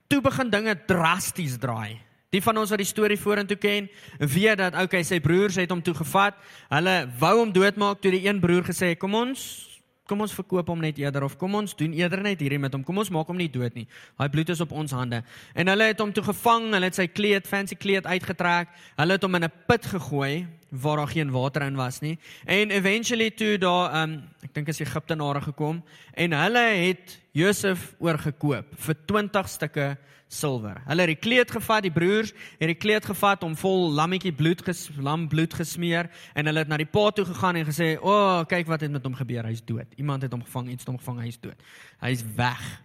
[0.09, 2.01] Toe begin dinge drasties draai.
[2.33, 3.89] Die van ons wat die storie vorentoe ken,
[4.21, 6.37] weet dat okay, sy broers het hom toe gevat.
[6.73, 9.69] Hulle wou hom doodmaak toe die een broer gesê het: "Kom ons
[10.09, 12.85] kom ons verkoop hom net eerder of kom ons doen eerder net hierdie met hom.
[12.87, 13.85] Kom ons maak hom nie dood nie.
[14.17, 15.21] Daai bloed is op ons hande.
[15.53, 18.73] En hulle het hom toe gevang, hulle het sy kleed, fancy kleed uitgetrek.
[18.97, 22.19] Hulle het hom in 'n put gegooi waar daar geen water in was nie.
[22.45, 25.83] En eventually toe daar um ek dink as Egiptenare gekom
[26.15, 29.97] en hulle het Josef oorgekoop vir 20 stukke
[30.29, 30.83] silwer.
[30.87, 34.63] Hulle het die kleed gevat, die broers het die kleed gevat om vol lammetjie bloed
[34.67, 38.13] ges, lam bloed gesmeer en hulle het na die pa toe gegaan en gesê, "O,
[38.13, 39.45] oh, kyk wat het met hom gebeur.
[39.45, 39.87] Hy's dood.
[39.97, 41.63] Iemand het hom gevang, iets het hom gevang, hy's dood.
[42.01, 42.83] Hy's weg."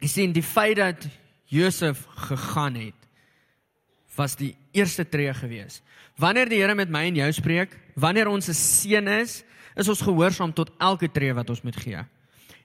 [0.00, 1.08] Jy sien die feit dat
[1.44, 3.03] Josef gegaan het
[4.16, 5.82] was die eerste tree gewees.
[6.18, 9.44] Wanneer die Here met my en jou spreek, wanneer ons 'n seun is,
[9.76, 12.04] is ons gehoorsaam tot elke tree wat ons moet gee.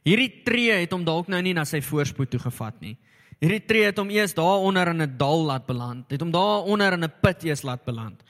[0.05, 2.97] Hierdie tree het hom dalk nou nie na sy voorspoed toe gevat nie.
[3.39, 6.11] Hierdie tree het hom eers daaronder in 'n dal laat beland.
[6.11, 8.23] Het hom daaronder in 'n put eers laat beland.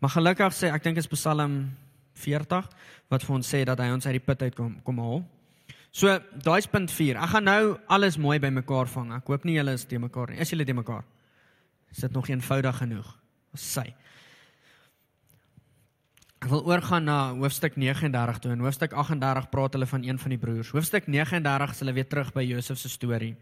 [0.00, 1.70] Maar gelukkig sê ek dink is Psalm
[2.14, 2.68] 40
[3.08, 5.24] wat vir ons sê dat hy ons uit die put uit kom kom haal.
[5.90, 7.16] So, daai's punt 4.
[7.16, 9.12] Ek gaan nou alles mooi bymekaar vang.
[9.14, 10.40] Ek hoop nie julle is te mekaar nie.
[10.40, 11.04] Is julle te mekaar?
[11.94, 13.06] Is dit nog eenvoudig genoeg?
[13.54, 13.86] Sy.
[16.42, 18.50] Ek wil oorgaan na hoofstuk 39 toe.
[18.52, 20.72] In hoofstuk 38 praat hulle van een van die broers.
[20.74, 23.36] Hoofstuk 39 is hulle weer terug by Josef se storie.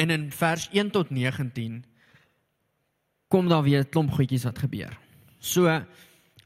[0.00, 1.84] En in vers 1 tot 19
[3.28, 4.96] kom daar weer 'n klomp goedjies wat gebeur.
[5.38, 5.84] So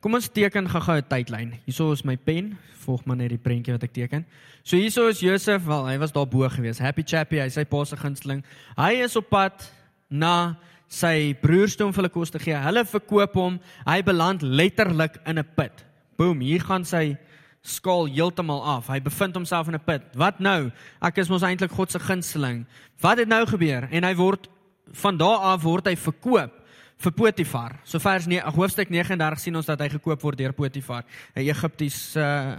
[0.00, 1.54] kom ons teken gou-gou 'n tydlyn.
[1.64, 2.58] Hierso is my pen.
[2.84, 4.26] Volg maar net die prentjie wat ek teken.
[4.62, 6.78] So hierso is Josef, wel hy was daar bo gewees.
[6.78, 8.44] Happy Chappy, hy sy pa se gunsteling.
[8.76, 9.72] Hy is op pad
[10.14, 10.54] na
[10.94, 12.54] sy broers toe om hulle kos te gee.
[12.54, 13.58] Hulle verkoop hom.
[13.86, 15.84] Hy beland letterlik in 'n put.
[16.16, 17.16] Boom, hier gaan sy
[17.62, 18.88] skaal heeltemal af.
[18.88, 20.02] Hy bevind homself in 'n put.
[20.14, 20.70] Wat nou?
[21.02, 22.66] Ek is mos eintlik God se gunsteling.
[23.00, 23.88] Wat het nou gebeur?
[23.90, 24.48] En hy word
[24.92, 26.52] van daar af word hy verkoop
[26.96, 27.78] vir Potifar.
[27.84, 32.20] So vers 9 hoofstuk 39 sien ons dat hy gekoop word deur Potifar, 'n Egiptiese
[32.20, 32.56] uh,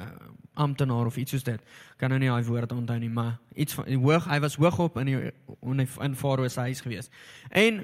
[0.56, 1.62] amptenaar of iets soos dit.
[2.00, 5.00] Kan nou nie daai woord onthou nie, maar iets van hoog, hy was hoog op
[5.02, 7.12] in die in, in Farao se huis gewees.
[7.50, 7.84] En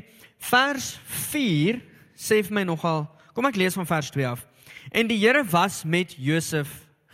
[0.51, 0.93] vers
[1.31, 1.81] 4
[2.15, 3.05] sê vir my nogal,
[3.35, 4.45] kom ek lees van vers 2 af.
[4.91, 6.71] En die Here was met Josef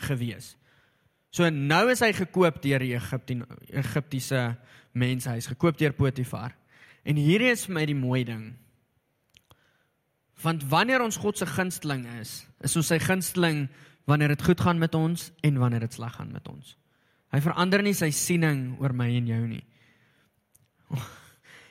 [0.08, 0.56] gewees.
[1.34, 4.56] So nou is hy gekoop deur die Egipte Egiptiese
[4.98, 6.56] mense, hy's gekoop deur Potifar.
[7.08, 8.48] En hierdie is vir my die mooi ding.
[10.44, 13.66] Want wanneer ons God se gunsteling is, is ons sy gunsteling
[14.08, 16.76] wanneer dit goed gaan met ons en wanneer dit sleg gaan met ons.
[17.36, 19.64] Hy verander nie sy siening oor my en jou nie.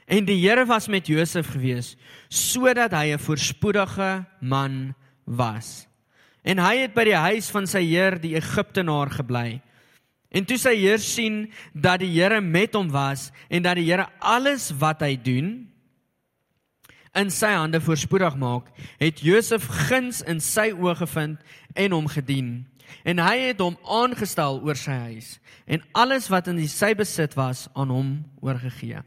[0.06, 1.96] En die Here was met Josef gewees
[2.30, 4.94] sodat hy 'n voorspoedige man
[5.24, 5.88] was.
[6.46, 9.60] En hy het by die huis van sy heer die Egiptenaar gebly.
[10.30, 14.06] En toe sy heer sien dat die Here met hom was en dat die Here
[14.20, 15.66] alles wat hy doen
[17.16, 22.66] in sy hande voorspoedig maak, het Josef guns in sy oë gevind en hom gedien.
[23.06, 27.66] En hy het hom aangestel oor sy huis en alles wat in sy besit was
[27.74, 28.10] aan hom
[28.44, 29.02] oorgegee.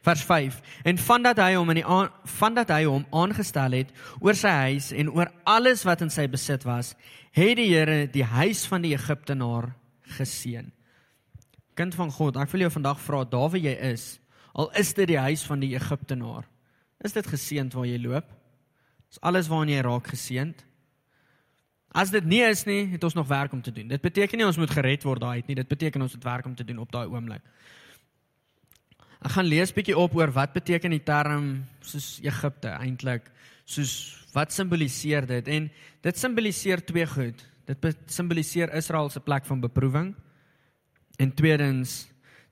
[0.00, 1.86] Vers 5 En vandat hy hom in die
[2.40, 6.64] vandat hy hom aangestel het oor sy huis en oor alles wat in sy besit
[6.64, 6.94] was,
[7.36, 9.74] het die Here die huis van die Egiptenaar
[10.16, 10.70] geseën.
[11.76, 14.18] Kind van God, ek wil jou vandag vra, daar waar jy is,
[14.52, 16.48] al is dit die huis van die Egiptenaar,
[17.04, 18.28] Is dit geseënd waar jy loop?
[19.10, 20.66] Is alles waarna jy raak geseënd?
[21.90, 23.88] As dit nie is nie, het ons nog werk om te doen.
[23.90, 25.58] Dit beteken nie ons moet gered word daai uit nie.
[25.58, 27.42] Dit beteken ons het werk om te doen op daai oomblik.
[29.20, 31.50] Ek gaan lees bietjie op oor wat beteken die term
[31.84, 33.26] soos Egipte eintlik,
[33.68, 33.92] soos
[34.32, 35.50] wat simboliseer dit?
[35.50, 35.66] En
[36.06, 37.42] dit simboliseer twee goed.
[37.68, 40.14] Dit simboliseer Israel se plek van beproewing.
[41.20, 42.06] En tweedens,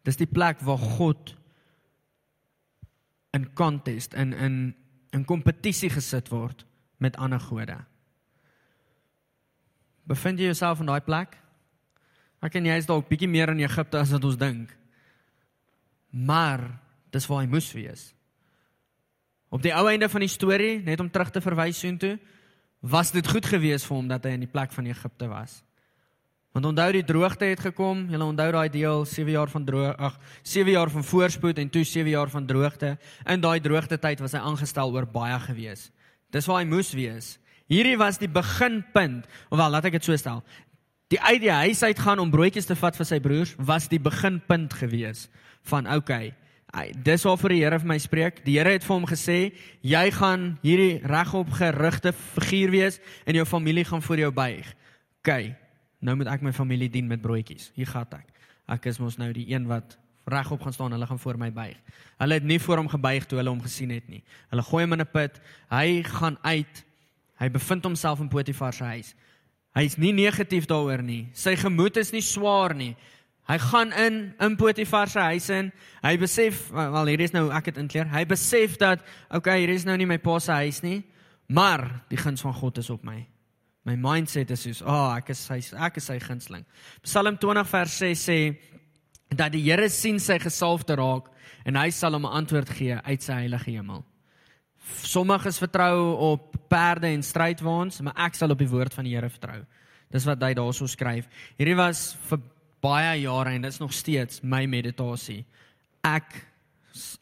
[0.04, 1.37] dis die plek waar God
[3.38, 4.58] in contest in in
[5.16, 6.66] in kompetisie gesit word
[7.00, 7.78] met ander gode.
[10.08, 11.36] Bevind jy jouself in daai plek?
[12.44, 14.70] Ek en jy is dalk bietjie meer in Egipte as wat ons dink.
[16.10, 16.64] Maar
[17.12, 18.04] dis waar hy moes wees.
[19.48, 22.18] Op die ou einde van die storie, net om terug te verwys soontoe,
[22.84, 25.58] was dit goed geweest vir hom dat hy in die plek van Egipte was.
[26.58, 28.00] Want onthou die droogte het gekom.
[28.10, 31.84] Jy onthou daai deel 7 jaar van droog, ag 7 jaar van voorspoed en toe
[31.86, 32.96] 7 jaar van droogte.
[33.30, 35.92] In daai droogte tyd was hy aangestel oor baie gewees.
[36.34, 37.28] Dis waar hy moes wees.
[37.70, 39.28] Hierdie was die beginpunt.
[39.52, 40.42] Ofwel, laat ek dit so stel.
[41.14, 44.02] Die uit die huis uit gaan om broodjies te vat vir sy broers was die
[44.02, 45.28] beginpunt gewees
[45.70, 46.32] van okay.
[47.06, 48.42] Dis waar vir die Here vir my spreek.
[48.42, 49.38] Die Here het vir hom gesê,
[49.86, 52.98] jy gaan hierdie regop gerigte figuur wees
[53.30, 54.74] en jou familie gaan voor jou buig.
[55.22, 55.54] Okay,
[56.04, 57.72] Nou moet ek my familie dien met broodjies.
[57.74, 58.28] Hier gaan ek.
[58.68, 59.96] Ek is mos nou die een wat
[60.28, 60.92] regop gaan staan.
[60.92, 61.76] Hulle gaan voor my buig.
[62.18, 64.22] Hulle het nie voor hom gebuig toe hulle hom gesien het nie.
[64.52, 65.40] Hulle gooi hom in 'n put.
[65.70, 66.84] Hy gaan uit.
[67.38, 69.14] Hy bevind homself in Potifar se huis.
[69.74, 71.28] Hy's nie negatief daaroor nie.
[71.32, 72.96] Sy gemoed is nie swaar nie.
[73.48, 75.72] Hy gaan in in Potifar se huis in.
[76.02, 78.08] Hy besef wel hier is nou ek het inkleer.
[78.12, 81.04] Hy besef dat okay, hier is nou nie my pa se huis nie,
[81.46, 83.26] maar die guns van God is op my.
[83.88, 86.64] My mindset is soos, "Ag, oh, ek is sy ek is sy gunsteling."
[87.02, 88.58] Psalm 20 vers 6 sê
[89.34, 91.30] dat die Here sien sy gesalfde raak
[91.64, 94.04] en hy sal hom 'n antwoord gee uit sy heilige hemel.
[95.02, 99.28] Sommiges vertrou op perde en strydwaans, maar ek sal op die woord van die Here
[99.28, 99.64] vertrou.
[100.10, 101.26] Dis wat hy daarso skryf.
[101.58, 102.40] Hierdie was vir
[102.80, 105.44] baie jare en dit is nog steeds my meditasie.
[106.04, 106.46] Ek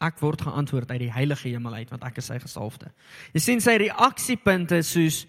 [0.01, 2.89] ek word geantwoord uit die heilige hemel uit want ek is sy gesalfde.
[3.33, 5.25] Jy sien sy reaksiepunte soos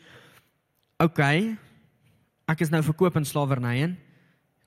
[0.98, 1.20] OK.
[2.48, 3.92] Ek is nou verkoop in slawerny en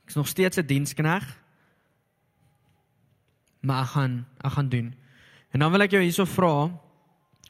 [0.03, 1.25] ek is nog steeds 'n dienskneg.
[3.61, 4.95] Maar ek gaan ek gaan doen.
[5.51, 6.71] En dan wil ek jou hierso vra,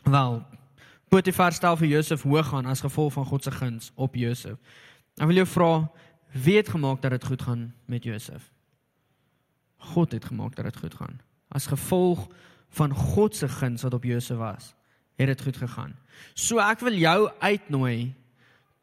[0.04, 0.46] wel,
[1.12, 4.58] Potifar stel vir Josef hoog gaan as gevolg van God se guns op Josef.
[5.16, 5.92] Dan wil jy vra,
[6.32, 8.52] wie het gemaak dat dit goed gaan met Josef?
[9.78, 11.20] God het gemaak dat dit goed gaan.
[11.50, 12.28] As gevolg
[12.70, 14.76] van God se guns wat op Josef was,
[15.16, 15.96] het dit goed gegaan.
[16.34, 18.16] So ek wil jou uitnooi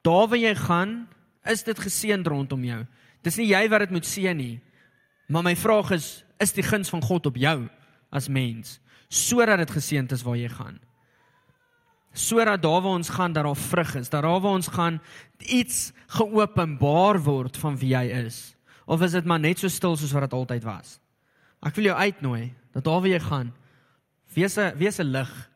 [0.03, 1.09] Daar waar jy gaan,
[1.45, 2.87] is dit geseën rondom jou.
[3.23, 4.61] Dis nie jy wat dit moet seën nie.
[5.29, 7.69] Maar my vraag is, is die guns van God op jou
[8.11, 10.77] as mens sodat dit geseënd is waar jy gaan.
[12.13, 15.01] Sodat daar waar ons gaan dat daar vrug is, dat daar waar ons gaan
[15.39, 18.57] iets geopenbaar word van wie jy is.
[18.87, 20.99] Of is dit maar net so stil soos wat dit altyd was?
[21.65, 23.53] Ek wil jou uitnooi dat daar waar jy gaan,
[24.35, 25.51] wees 'n wees 'n lig.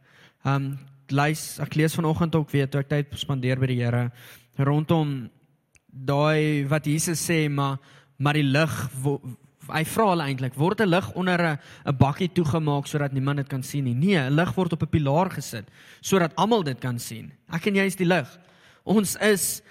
[0.44, 0.78] Um
[1.12, 4.10] lees ek lees vanoggend ook weer toe ek tyd spandeer by die Here
[4.58, 5.30] rondom
[5.92, 7.78] daai wat Jesus sê maar
[8.18, 8.90] maar die lig
[9.70, 13.48] hy vra hulle eintlik word 'n lig onder 'n 'n bakkie toegemaak sodat niemand dit
[13.48, 13.94] kan sien nie.
[13.94, 15.68] Nee, 'n lig word op 'n pilaar gesit
[16.00, 17.32] sodat almal dit kan sien.
[17.52, 18.38] Ek en jy is die lig.
[18.84, 19.62] Ons is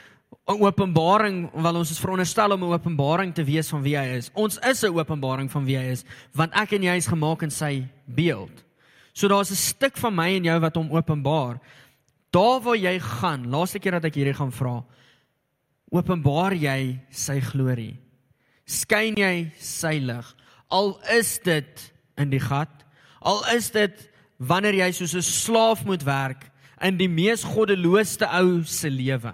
[0.48, 4.32] 'n openbaring want ons is veronderstel om 'n openbaring te wees van wie hy is.
[4.34, 7.52] Ons is 'n openbaring van wie hy is want ek en jy is gemaak in
[7.52, 8.64] sy beeld.
[9.14, 11.60] So daar's 'n stuk van my en jou wat hom openbaar.
[12.32, 14.86] Daar waar jy gaan, laaste keer dat ek hierdie gaan vra,
[15.92, 18.00] openbaar jy sy glorie
[18.72, 20.26] skyn jy sy lig.
[20.72, 21.86] Al is dit
[22.22, 22.72] in die gat,
[23.22, 24.08] al is dit
[24.42, 26.50] wanneer jy soos 'n slaaf moet werk
[26.82, 29.34] in die mees goddelooste ou se lewe.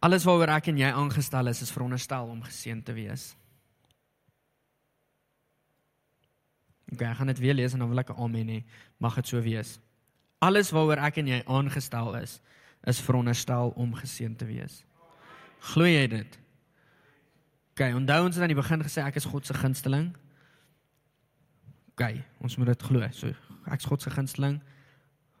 [0.00, 3.37] Alles waaroor ek en jy aangestel is, is veronderstel om geseën te wees.
[6.92, 8.64] Ek gaan dit weer lees en dan wil ek 'n amen hê.
[8.98, 9.78] Mag dit so wees.
[10.38, 12.40] Alles waaroor ek en jy aangestel is,
[12.86, 14.84] is veronderstel om geseën te wees.
[15.60, 16.38] Glo jy dit?
[17.74, 20.14] OK, onthou ons het aan die begin gesê ek is God se gunsteling.
[21.94, 23.08] OK, ons moet dit glo.
[23.12, 23.34] So
[23.66, 24.60] ek is God se gunsteling.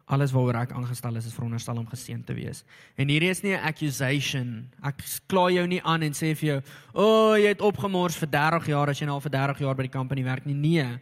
[0.08, 2.64] Alles waaroor ek aangestel is, is veronderstel om geseën te wees.
[2.96, 4.70] En hierdie is nie 'n accusation.
[4.82, 6.62] Ek kla jou nie aan en sê vir jou,
[6.94, 9.74] "O, oh, jy het opgemors vir 30 jaar as jy nou al vir 30 jaar
[9.74, 10.98] by die company werk nie." Nee.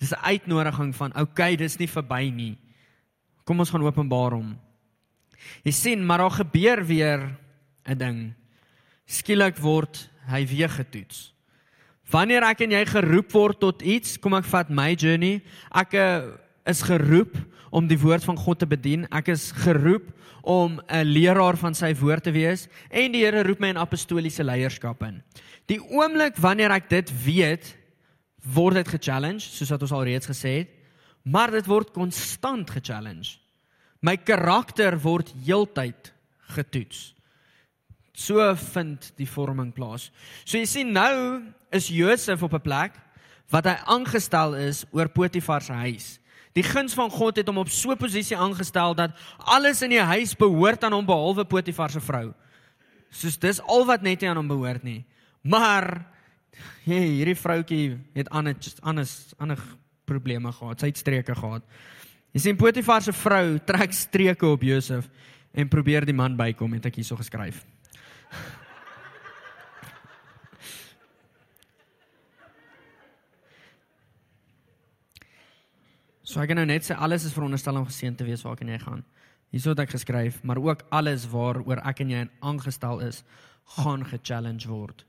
[0.00, 2.58] Dis 'n uitnodiging van, "Oké, okay, dis nie verby nie."
[3.44, 4.58] Kom ons gaan openbaar hom.
[5.62, 7.36] Jy sien, maar daar gebeur weer
[7.84, 8.34] 'n ding.
[9.06, 11.34] Skielik word hy weer getoets.
[12.10, 15.42] Wanneer ek en jy geroep word tot iets, kom ek vat my journey.
[15.70, 16.22] Ek eh,
[16.66, 17.36] is geroep
[17.70, 19.06] om die woord van God te bedien.
[19.14, 20.10] Ek is geroep
[20.42, 24.44] om 'n leraar van sy woord te wees en die Here roep my in apostoliese
[24.44, 25.22] leierskap in.
[25.66, 27.76] Die oomblik wanneer ek dit weet,
[28.42, 30.70] word dit ge-challenge, soos wat ons al reeds gesê het,
[31.22, 33.38] maar dit word konstant ge-challenge.
[34.00, 36.12] My karakter word heeltyd
[36.56, 37.10] getoets.
[38.16, 40.10] So vind die vorming plaas.
[40.44, 42.92] So jy sien nou is Josef op 'n plek
[43.50, 46.18] wat hy aangestel is oor Potifar se huis.
[46.52, 50.02] Die guns van God het hom op so 'n posisie aangestel dat alles in die
[50.02, 52.34] huis behoort aan hom behalwe Potifar se vrou.
[53.10, 55.04] Soos dis al wat net aan hom behoort nie.
[55.42, 56.06] Maar
[56.84, 59.64] hey, hierdie vroutjie het ander ander ander
[60.04, 60.80] probleme gehad.
[60.80, 61.66] Sy het streke gehad.
[62.34, 65.08] Jy sien Potifar se vrou trek streke op Josef
[65.52, 67.64] en probeer die man bykom, het ek hierso geskryf.
[76.30, 78.62] So ek gaan nou net sê alles is veronderstel om geseën te wees waar ek
[78.62, 79.00] en jy gaan.
[79.50, 83.24] Hierso het ek geskryf, maar ook alles waaroor ek en jy aangestel is,
[83.74, 85.02] gaan ge-challenge word.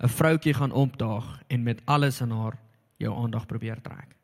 [0.00, 2.56] 'n Vroutjie gaan opdaag en met alles in haar
[2.96, 4.16] jou aandag probeer trek.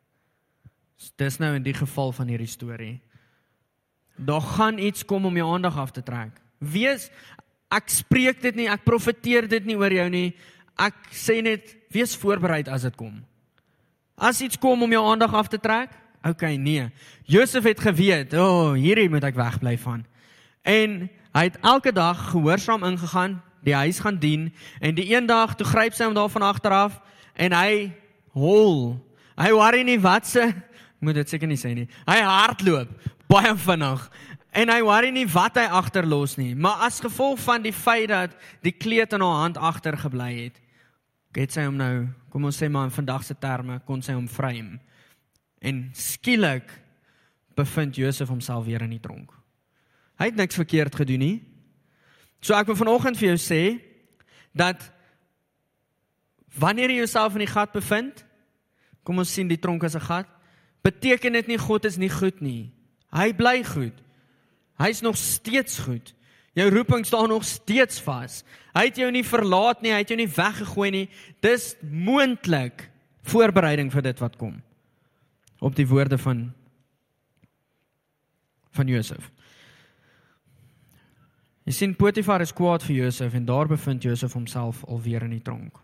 [1.15, 3.01] Dis nou in die geval van hierdie storie.
[4.15, 6.41] Daar gaan iets kom om jou aandag af te trek.
[6.57, 7.11] Wees
[7.69, 10.33] ek spreek dit nie, ek profeteer dit nie oor jou nie.
[10.79, 13.19] Ek sê net wees voorbereid as dit kom.
[14.17, 15.91] As iets kom om jou aandag af te trek,
[16.25, 16.89] okay, nee.
[17.29, 20.05] Josef het geweet, o, oh, hierdie moet ek wegbly van.
[20.65, 21.03] En
[21.37, 23.37] hy het elke dag gehoorsaam ingegaan,
[23.67, 24.47] die huis gaan dien
[24.79, 26.97] en die een dag toe gryp sy hom daar van agter af
[27.35, 27.91] en hy
[28.37, 28.95] hol.
[29.37, 30.47] Hy worry nie wat se
[31.03, 31.87] moet dit seker nie sê nie.
[32.07, 32.93] Hy hardloop
[33.27, 34.07] baie vinnig
[34.57, 38.33] en hy worry nie wat hy agterlos nie, maar as gevolg van die feit dat
[38.65, 40.55] die kleed in haar hand agtergebly het,
[41.37, 44.25] het sy hom nou, kom ons sê maar in vandag se terme, kon sy hom
[44.31, 44.77] vrym.
[45.61, 46.71] En skielik
[47.57, 49.29] bevind Josef homself weer in die tronk.
[50.17, 51.35] Hy het niks verkeerd gedoen nie.
[52.41, 53.61] So ek wil vanoggend vir jou sê
[54.57, 54.81] dat
[56.57, 58.23] wanneer jy jouself in die gat bevind,
[59.03, 60.27] kom ons sien die tronk as 'n gat,
[60.83, 62.71] beteken dit nie God is nie goed nie.
[63.11, 63.93] Hy bly goed.
[64.77, 66.13] Hy's nog steeds goed.
[66.57, 68.43] Jou roeping staan nog steeds vas.
[68.73, 71.09] Hy het jou nie verlaat nie, hy het jou nie weggegooi nie.
[71.41, 72.89] Dis moontlik
[73.29, 74.61] voorbereiding vir dit wat kom.
[75.59, 76.53] Op die woorde van
[78.77, 79.31] van Josef.
[81.67, 85.43] Jy sien Potifar is kwaad vir Josef en daar bevind Josef homself alweer in die
[85.43, 85.83] tronk.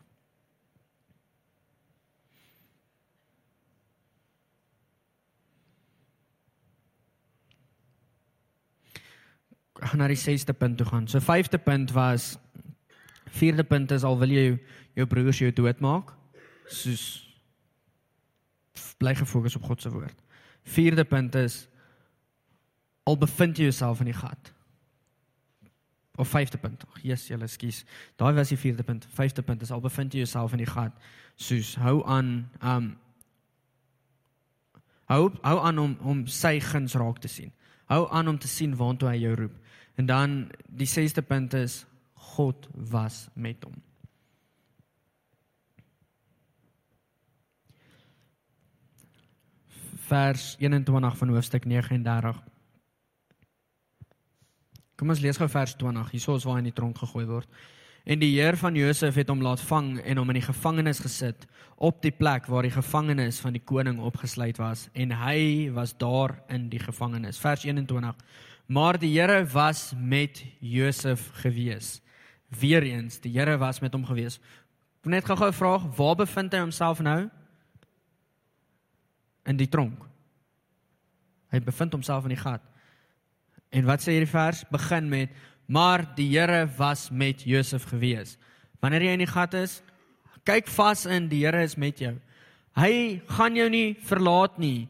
[9.83, 11.07] gaan na die 6ste punt toe gaan.
[11.11, 12.37] So 5de punt was
[13.33, 14.57] Vierde punt is al wil jy jou,
[14.93, 16.11] jou broers jou doodmaak,
[16.69, 17.05] soos
[19.01, 20.19] bly gefokus op God se woord.
[20.69, 21.63] Vierde punt is
[23.09, 24.53] al bevind jy jouself in die gat.
[26.15, 26.83] Of vyfde punt.
[27.01, 27.83] Jesus, julle skus.
[28.21, 29.07] Daai was die vierde punt.
[29.17, 30.93] Vyfde punt is al bevind jy jouself in die gat,
[31.35, 32.91] soos hou aan um
[35.09, 37.49] hou hou aan om om sy guns raak te sien.
[37.89, 39.57] Hou aan om te sien waartoe hy jou roep.
[39.97, 40.37] En dan
[40.69, 41.81] die sesde punt is
[42.35, 43.75] God was met hom.
[50.07, 52.52] Vers 21 van hoofstuk 39.
[54.97, 56.11] Kom ons lees gou vers 20.
[56.13, 57.49] Hierso is waar hy in die tronk gegooi word.
[58.03, 61.45] En die Heer van Josef het hom laat vang en hom in die gevangenis gesit
[61.79, 66.35] op die plek waar die gevangenis van die koning opgesluit was en hy was daar
[66.51, 67.39] in die gevangenis.
[67.39, 68.19] Vers 21.
[68.67, 72.01] Maar die Here was met Josef gewees.
[72.59, 74.39] Weereens, die Here was met hom gewees.
[75.03, 77.29] Ek net gou-gou 'n vraag, waar bevind hy homself nou?
[79.45, 80.03] In die tronk.
[81.51, 82.61] Hy bevind homself in die gat.
[83.73, 84.61] En wat sê hierdie vers?
[84.71, 85.33] Begin met
[85.65, 88.37] maar die Here was met Josef gewees.
[88.83, 89.79] Wanneer jy in die gat is,
[90.45, 92.17] kyk vas in, die Here is met jou.
[92.77, 94.89] Hy gaan jou nie verlaat nie.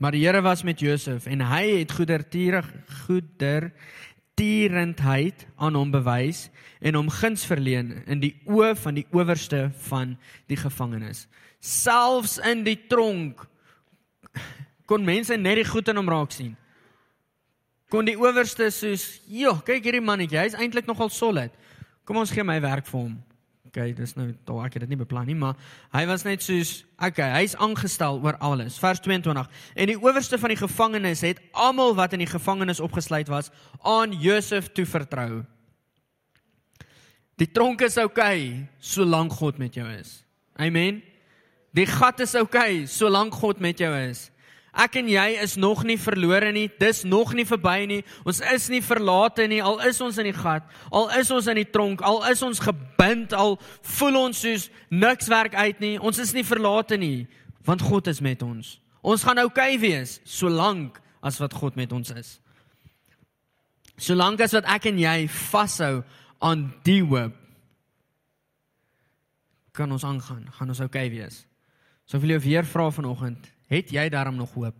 [0.00, 2.66] Maar die Here was met Josef en hy het goedertierig
[3.04, 3.70] goeder
[4.40, 6.48] tierendheid aan hom bewys
[6.80, 10.16] en hom guns verleen in die oë van die owerste van
[10.48, 11.26] die gevangenes.
[11.60, 13.44] Selfs in die tronk
[14.90, 16.56] kon mense net die goed in hom raak sien.
[17.90, 21.50] Kon die owerste soos, "Joh, kyk hierdie mannetjie, hy's eintlik nogal solid.
[22.04, 23.22] Kom ons gee my werk vir hom."
[23.70, 25.54] Okay, dis nou dalk ek het dit nie beplan nie, maar
[25.92, 28.78] hy was net soos, okay, hy's aangestel oor alles.
[28.78, 29.46] Vers 22.
[29.76, 33.50] En die owerste van die gevangenes het almal wat in die gevangenis opgesluit was
[33.82, 35.44] aan Josef toe vertrou.
[37.36, 40.24] Die tronk is okay solank God met jou is.
[40.56, 41.02] Amen.
[41.72, 44.32] Die gat is okay solank God met jou is.
[44.70, 46.68] Ek en jy is nog nie verlore nie.
[46.78, 48.00] Dis nog nie verby nie.
[48.22, 49.58] Ons is nie verlate nie.
[49.62, 52.62] Al is ons in die gat, al is ons in die tronk, al is ons
[52.62, 53.58] gebind, al
[53.96, 55.96] voel ons soos niks werk uit nie.
[55.98, 57.26] Ons is nie verlate nie,
[57.66, 58.78] want God is met ons.
[59.02, 62.38] Ons gaan oukei okay wees solank as wat God met ons is.
[64.00, 66.00] Solank as wat ek en jy vashou
[66.40, 67.36] aan die hoop
[69.76, 71.44] kan ons aangaan, gaan ons oukei okay wees.
[72.06, 74.76] So ek wil jou weer vra vanoggend, Het jy daarom nog hoop?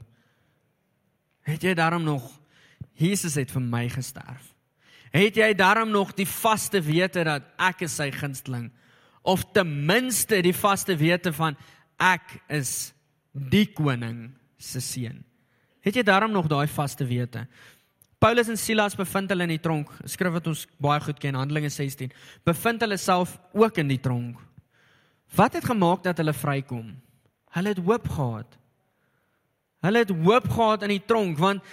[1.47, 2.27] Het jy daarom nog
[2.99, 4.51] Jesus het vir my gesterf?
[5.15, 8.69] Het jy daarom nog die vaste wete dat ek is sy gunsteling
[9.23, 11.59] of ten minste die vaste wete van
[12.01, 12.93] ek is
[13.33, 15.23] die koning se seun?
[15.87, 17.47] Het jy daarom nog daai vaste wete?
[18.21, 19.89] Paulus en Silas bevind hulle in die tronk.
[20.05, 22.11] Skrif wat ons baie goed ken, Handelinge 16.
[22.45, 24.43] Bevind hulle self ook in die tronk.
[25.39, 26.91] Wat het gemaak dat hulle vrykom?
[27.57, 28.60] Hulle het hoop gehad.
[29.81, 31.65] Hulle het hoop gehad in die tronk want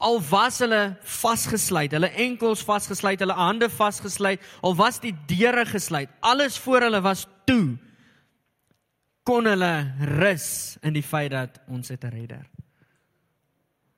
[0.00, 6.08] al was hulle vasgesluit, hulle enkels vasgesluit, hulle hande vasgesluit, al was die deure gesluit,
[6.24, 7.76] alles voor hulle was toe.
[9.28, 9.74] Kon hulle
[10.18, 12.46] rus in die feit dat ons het 'n redder.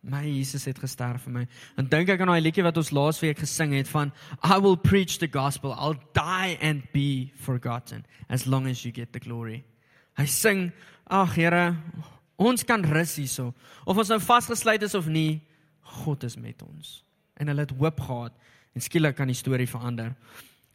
[0.03, 1.47] My Jesus het gesterf vir my.
[1.77, 4.13] En dink ek aan daai liedjie wat ons laasweek gesing het van
[4.45, 9.13] I will preach the gospel, I'll die and be forgotten as long as you get
[9.13, 9.65] the glory.
[10.17, 10.73] Hy sing,
[11.11, 11.77] ag Here,
[12.37, 13.53] Ons kan rus hierso.
[13.85, 15.41] Of ons nou vasgesluit is of nie,
[16.03, 17.01] God is met ons.
[17.41, 18.33] En hulle het hoop gehad
[18.77, 20.13] en skielik kan die storie verander.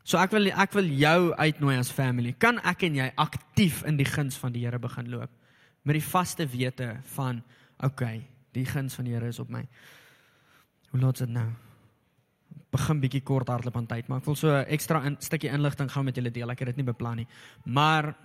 [0.03, 2.33] So ek wil ek wil jou uitnooi as family.
[2.33, 5.29] Kan ek en jy aktief in die guns van die Here begin loop
[5.85, 7.39] met die vaste wete van
[7.81, 8.19] okay,
[8.53, 9.63] die guns van die Here is op my.
[10.91, 11.47] Hoe laat dit nou?
[12.71, 15.89] Begin bietjie kort hardloop aan tyd, maar ek wil so 'n ekstra in, stukkie inligting
[15.91, 16.49] gou met julle deel.
[16.51, 17.27] Ek het dit nie beplan nie.
[17.65, 18.15] Maar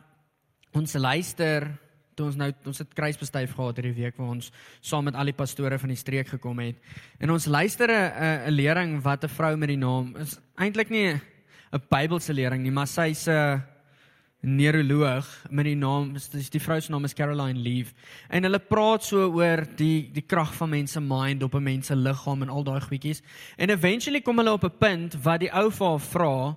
[0.73, 1.79] ons luister
[2.17, 4.51] toe ons nou ons het kruisbestuif gehad hierdie week waar ons
[4.81, 6.77] saam met al die pastore van die streek gekom het.
[7.21, 11.15] En ons luister 'n 'n lering wat 'n vrou met die naam is eintlik nie
[11.15, 13.63] 'n Bybelse lering nie, maar sy's 'n
[14.43, 17.93] neuroloog met die naam dis die vrou se naam is Caroline Leaf.
[18.29, 21.97] En hulle praat so oor die die krag van mense mind op 'n mens se
[21.97, 23.23] liggaam en al daai goedjies.
[23.57, 26.57] En eventually kom hulle op 'n punt wat die ou vir vra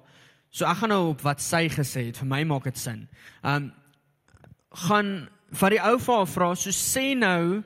[0.49, 2.17] So ek gaan nou op wat sy gesê het.
[2.17, 3.05] Vir my maak dit sin.
[3.45, 3.71] Um
[4.85, 7.63] gaan wat die ou vir haar vra, so sê nou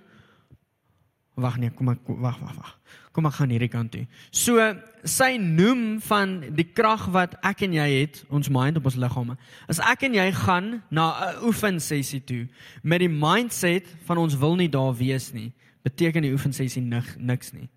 [1.33, 2.73] Wag nee, kom ek wag wag wag.
[3.09, 4.03] Kom ek gaan hierdie kant toe.
[4.29, 4.61] So
[5.01, 9.33] sy noem van die krag wat ek en jy het, ons mind op ons liggame.
[9.65, 12.47] As ek en jy gaan na 'n oefensessie toe
[12.83, 15.51] met die mindset van ons wil nie daar wees nie,
[15.83, 17.69] beteken die oefensessie nik, niks nie.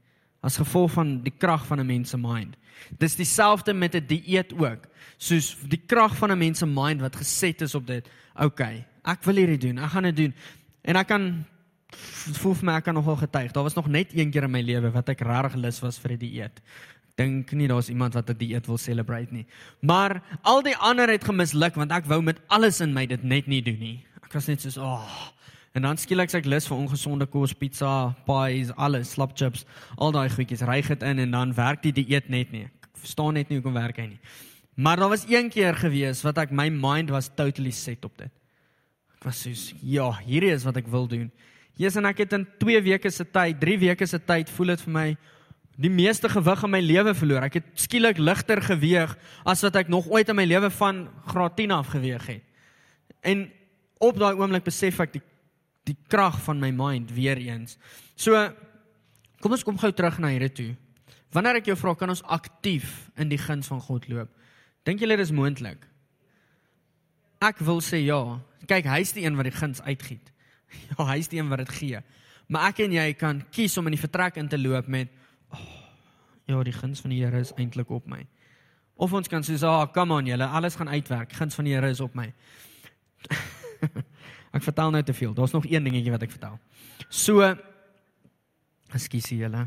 [0.47, 2.57] as gevolg van die krag van 'n mens se mind.
[2.99, 4.87] Dis dieselfde met 'n die dieet ook.
[5.19, 8.09] Soos die krag van 'n mens se mind wat geset is op dit.
[8.35, 9.79] Okay, ek wil hierdie doen.
[9.79, 10.35] Ek gaan dit doen.
[10.83, 11.31] En ek kan
[12.41, 13.53] voel vir my ek kan nogal getuig.
[13.55, 16.13] Daar was nog net een keer in my lewe wat ek regtig lus was vir
[16.13, 16.61] 'n die dieet.
[17.17, 19.47] Dink nie daar's iemand wat 'n die dieet wil celebrate nie.
[19.81, 23.47] Maar al die ander het gemisluk want ek wou met alles in my dit net
[23.47, 24.05] nie doen nie.
[24.25, 25.37] Ek was net soos, "Ag, oh,
[25.77, 29.67] En dan skielik sê ek lus vir ongesonde kos, pizza, pies, alles, slap chips,
[30.01, 32.65] al daai goedjies, ry dit in en dan werk die dieet net nie.
[32.65, 34.21] Ek verstaan net nie hoekom werk hy nie.
[34.81, 38.33] Maar daar was een keer gewees wat ek my mind was totally set op dit.
[39.27, 41.31] Was soos, ja, hierdie is wat ek wil doen.
[41.77, 44.85] Jesus en ek het in 2 weke se tyd, 3 weke se tyd voel dit
[44.87, 45.09] vir my
[45.77, 47.45] die meeste gewig in my lewe verloor.
[47.45, 49.13] Ek het skielik ligter geweeg
[49.45, 52.45] as wat ek nog ooit in my lewe van graad 10 af geweeg het.
[53.21, 53.49] En
[54.01, 55.25] op daai oomblik besef ek die
[55.87, 57.77] die krag van my mind weer eens.
[58.19, 58.35] So
[59.39, 60.71] kom ons kom gou terug na hierdie toe.
[61.35, 64.33] Wanneer ek jou vra kan ons aktief in die guns van God loop?
[64.83, 65.85] Dink julle dit is moontlik?
[67.47, 68.21] Ek wil sê ja.
[68.67, 70.33] Kyk, hy's die een wat die guns uitgiet.
[70.91, 72.01] Ja, hy's die een wat dit gee.
[72.53, 75.13] Maar ek en jy kan kies om in die vertrek in te loop met
[75.55, 75.63] oh,
[76.51, 78.25] ja, die guns van die Here is eintlik op my.
[78.99, 81.33] Of ons kan sê, "Ah, oh, come on julle, alles gaan uitwerk.
[81.33, 82.33] Guns van die Here is op my."
[84.57, 85.35] Ek vertel nou te veel.
[85.35, 86.59] Daar's nog een dingetjie wat ek vertel.
[87.09, 87.55] So
[88.95, 89.67] Ekskuus julle.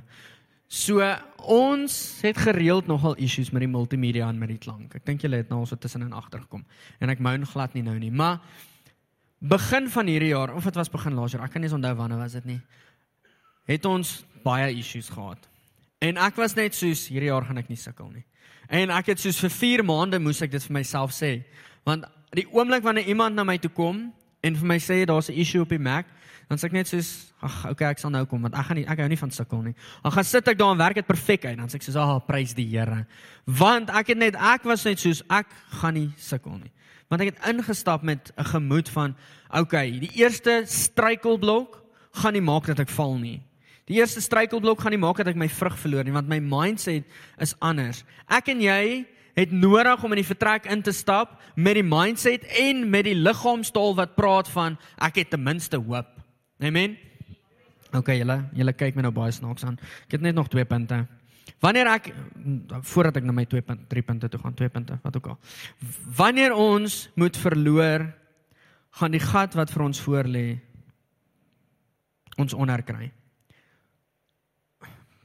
[0.70, 1.01] So
[1.49, 4.93] ons het gereeld nogal issues met die multimedia en met die klank.
[4.93, 6.61] Ek dink julle het nou so tussenin agtergekom.
[7.01, 8.38] En ek moun glad nie nou nie, maar
[9.39, 12.22] begin van hierdie jaar of dit was begin laas jaar, ek kan nie onthou wanneer
[12.22, 12.59] was dit nie.
[13.65, 14.11] Het ons
[14.45, 15.49] baie issues gehad.
[16.05, 18.26] En ek was net soos hierdie jaar gaan ek nie sukkel nie.
[18.70, 21.39] En ek het soos vir 4 maande moes ek dit vir myself sê.
[21.88, 22.05] Want
[22.38, 24.11] die oomblik wanneer iemand na my toe kom
[24.45, 26.05] en vir my sê daar's 'n issue op die Mac,
[26.50, 27.10] dan sê ek net soos
[27.45, 29.62] ag okay, ek sal nou kom want ek gaan nie ek hou nie van sukkel
[29.68, 29.76] nie.
[30.02, 31.58] Dan gaan sit ek daar en werk dit perfek uit.
[31.60, 33.04] Dan sê ek soos ag, oh, prys die Here.
[33.45, 36.74] Want ek het net ek was net soos ek gaan nie sukkel nie.
[37.10, 39.16] Want ek het ingestap met 'n gemoed van
[39.54, 41.84] okay, die eerste struikelblok
[42.18, 43.41] gaan nie maak dat ek val nie.
[43.86, 47.06] Die eerste struikelblok gaan nie maak dat ek my vrug verloor nie want my mindset
[47.38, 48.04] is anders.
[48.28, 52.43] Ek en jy het nodig om in die vertrek in te stap met die mindset
[52.58, 56.18] en met die liggaamstaal wat praat van ek het ten minste hoop.
[56.60, 56.97] Amen.
[57.95, 59.80] OK, julle, julle kyk my nou baie snaaks aan.
[60.05, 61.05] Ek het net nog 2 punte.
[61.64, 62.10] Wanneer ek
[62.88, 65.39] voordat ek na my 2 punte, 3 punte toe gaan, 2 punte, wat ook al.
[66.20, 68.10] Wanneer ons moet verloor,
[68.99, 70.47] gaan die gat wat vir ons voor lê
[72.39, 73.10] ons onderkry.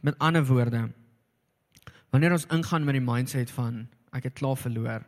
[0.03, 0.89] Met ander woorde,
[2.11, 5.07] wanneer ons ingaan met die mindset van ek het klaar verloor,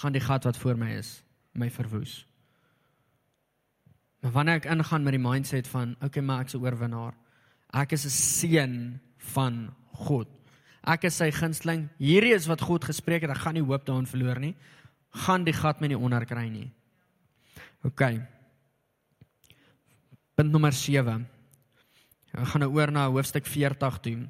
[0.00, 1.22] gaan die gat wat voor my is
[1.52, 2.27] my verwoes.
[4.20, 7.14] Maar wanneer ek ingaan met die mindset van okay, maar ek's 'n oorwinnaar.
[7.72, 10.28] Ek is 'n seun van God.
[10.82, 11.88] Ek is sy gunsteling.
[11.98, 13.30] Hierdie is wat God gespreek het.
[13.30, 14.54] Ek gaan nie hoop daarin verloor nie.
[15.10, 16.72] Gaan die gat my nie onderkry nie.
[17.84, 18.02] OK.
[20.34, 21.26] Punt nommer 7.
[22.32, 24.28] Ek gaan nou oor na hoofstuk 40 toe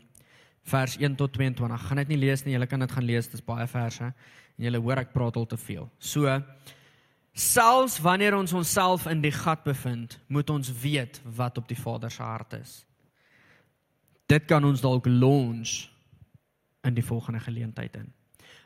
[0.68, 1.86] vers 1 tot 22.
[1.88, 4.66] Gaan dit nie lees nie, julle kan dit gaan lees, dit is baie verse en
[4.66, 5.88] julle hoor ek praat al te veel.
[5.98, 6.26] So
[7.38, 12.10] selfs wanneer ons onsself in die gat bevind, moet ons weet wat op die Vader
[12.10, 12.72] se hart is.
[14.28, 15.86] Dit kan ons dalk launch
[16.84, 18.10] in die volgende geleentheid in.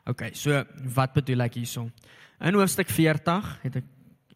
[0.09, 0.65] OK, so
[0.97, 1.87] wat bedoel ek hierso?
[2.43, 3.91] In hoofstuk 40 het ek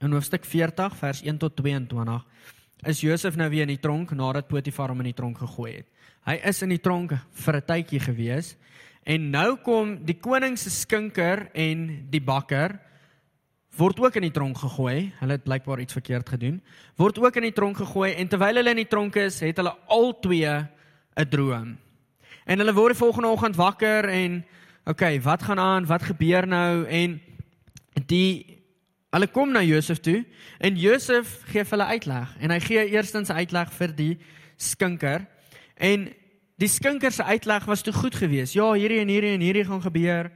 [0.04, 2.24] in hoofstuk 40 vers 1 tot 22
[2.86, 5.86] is Josef nou weer in die tronk nadat Potifar hom in die tronk gegooi het.
[6.28, 8.56] Hy is in die tronk vir 'n tydjie gewees
[9.06, 12.78] en nou kom die koning se skinker en die bakker
[13.76, 15.12] word ook in die tronk gegooi.
[15.20, 16.62] Hulle het blykbaar iets verkeerd gedoen.
[16.96, 19.76] Word ook in die tronk gegooi en terwyl hulle in die tronk is, het hulle
[19.86, 20.44] albei
[21.16, 21.76] 'n droom.
[22.46, 24.44] En hulle word die volgende oggend wakker en
[24.84, 25.86] okay, wat gaan aan?
[25.86, 26.86] Wat gebeur nou?
[26.86, 27.20] En
[28.06, 28.62] die
[29.10, 30.24] hulle kom na Josef toe
[30.58, 34.18] en Josef gee vir hulle uitleg en hy gee eerstens 'n uitleg vir die
[34.56, 35.26] skinker
[35.76, 36.08] En
[36.56, 38.56] die skinker se uitleg was te goed geweest.
[38.56, 40.30] Ja, hierdie en hierdie en hierdie gaan gebeur.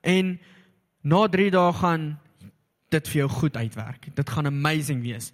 [0.00, 0.38] En
[1.02, 2.18] na 3 dae gaan
[2.92, 4.08] dit vir jou goed uitwerk.
[4.14, 5.32] Dit gaan amazing wees.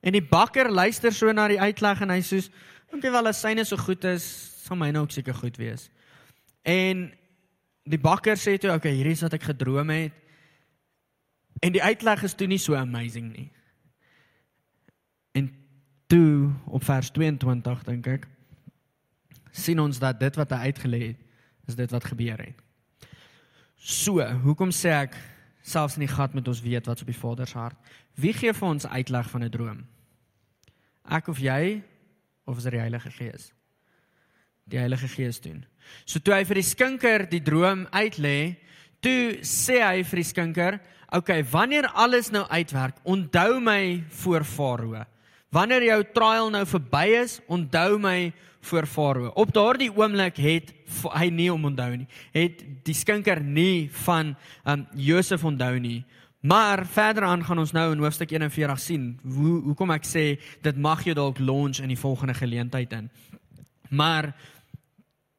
[0.00, 2.48] En die bakker luister so na die uitleg en hy sê,
[2.90, 4.24] "Dink jy wel as syne so goed is,
[4.64, 5.90] sal myne ook seker goed wees."
[6.64, 7.12] En
[7.84, 10.12] die bakker sê toe, "Oké, okay, hierdie is wat ek gedroom het."
[11.60, 13.50] En die uitleg is toe nie so amazing nie.
[15.32, 15.52] En
[16.06, 18.28] toe op vers 22 dink ek
[19.50, 21.16] sien ons dat dit wat hy uitgelê het
[21.68, 22.69] is dit wat gebeur het.
[23.80, 25.16] So, hoekom sê ek
[25.62, 27.78] selfs in die gat met ons weet wat op die Vader se hart?
[28.20, 29.86] Wie gee vir ons uitleg van 'n droom?
[31.08, 31.82] Ek of jy
[32.46, 33.52] of is dit die Heilige Gees?
[34.70, 35.64] die Heilige Gees doen.
[36.06, 38.56] So toe hy vir die skinker die droom uitlê,
[39.02, 44.44] toe sê hy vir die skinker, "Oké, okay, wanneer alles nou uitwerk, onthou my voor
[44.44, 45.04] Farao.
[45.50, 50.72] Wanneer jou trial nou verby is, onthou my voor Farao." Op daardie oomblik het
[51.14, 52.06] hy nie om onthou nie.
[52.32, 56.04] Het die skinker nie van um Josef onthou nie.
[56.40, 60.24] Maar verder aan gaan ons nou in hoofstuk 41 sien hoe hoekom ek sê
[60.64, 63.10] dit mag jy dalk launch in die volgende geleentheid in.
[63.90, 64.32] Maar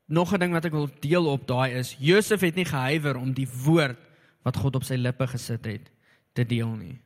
[0.06, 3.34] nog 'n ding wat ek wil deel op daai is Josef het nie gehuiwer om
[3.34, 3.98] die woord
[4.44, 5.92] wat God op sy lippe gesit het
[6.34, 7.00] te deel nie.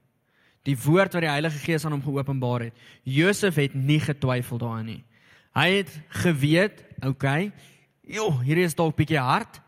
[0.65, 2.85] Die woord wat die Heilige Gees aan hom geopenbaar het.
[3.03, 5.01] Josef het nie getwyfel daarin nie.
[5.55, 5.91] Hy het
[6.23, 7.51] geweet, okay,
[8.01, 9.61] jo, hier is dalk bietjie hard.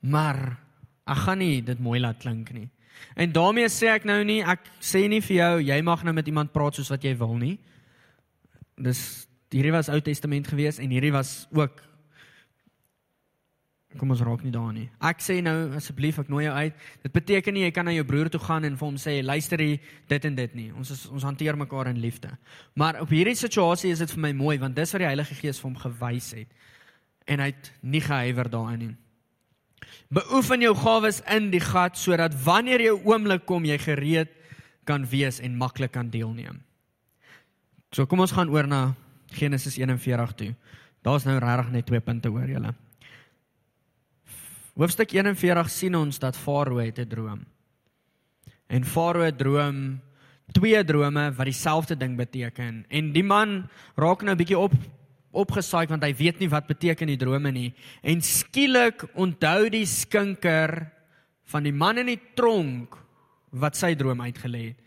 [0.00, 0.38] Maar
[1.08, 2.68] ek gaan nie dit mooi laat klink nie.
[3.18, 6.26] En daarmee sê ek nou nie ek sê nie vir jou jy mag nou met
[6.30, 7.56] iemand praat soos wat jy wil nie.
[8.78, 11.80] Dis hierdie was Ou Testament gewees en hierdie was ook
[13.98, 14.86] kom ons raak nie daarin nie.
[15.04, 16.84] Ek sê nou asseblief ek nooi jou uit.
[17.04, 19.60] Dit beteken nie jy kan na jou broer toe gaan en vir hom sê luister
[19.62, 20.68] hier dit en dit nie.
[20.72, 22.30] Ons is, ons hanteer mekaar in liefde.
[22.78, 25.60] Maar op hierdie situasie is dit vir my mooi want dis wat die Heilige Gees
[25.60, 26.48] vir hom gewys het.
[27.28, 28.94] En hy het nie gehuiwer daarin nie.
[30.14, 34.32] Beoefen jou gawes in die gat sodat wanneer jou oomblik kom jy gereed
[34.88, 36.62] kan wees en maklik kan deelneem.
[37.92, 38.82] So kom ons gaan oor na
[39.36, 40.52] Genesis 41 toe.
[41.04, 42.74] Daar's nou regtig net twee punte oor julle.
[44.78, 47.40] Hoofstuk 41 sien ons dat Farao het 'n droom.
[48.68, 50.00] En Farao het droom
[50.52, 54.72] twee drome wat dieselfde ding beteken en die man raak nou 'n bietjie op
[55.30, 60.90] opgesaai want hy weet nie wat beteken die drome nie en skielik onthou die skinker
[61.44, 62.96] van die man in die tronk
[63.50, 64.78] wat sy droom uitgelê het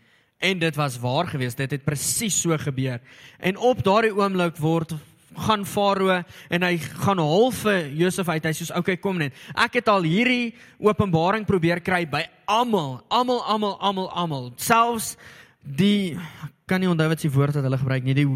[0.42, 1.56] En dit was waar geweest.
[1.56, 3.00] Dit het presies so gebeur.
[3.38, 4.94] En op daardie oomblik word
[5.36, 8.44] gaan Farao en hy gaan half vir Josef uit.
[8.44, 9.32] Hy sê: "Oké, okay, kom net.
[9.54, 14.52] Ek het al hierdie openbaring probeer kry by almal, almal, almal, almal, almal.
[14.56, 15.16] Selfs
[15.62, 16.18] die
[16.66, 18.14] kan nie onthou wat se woord wat hulle gebruik nie.
[18.14, 18.28] Die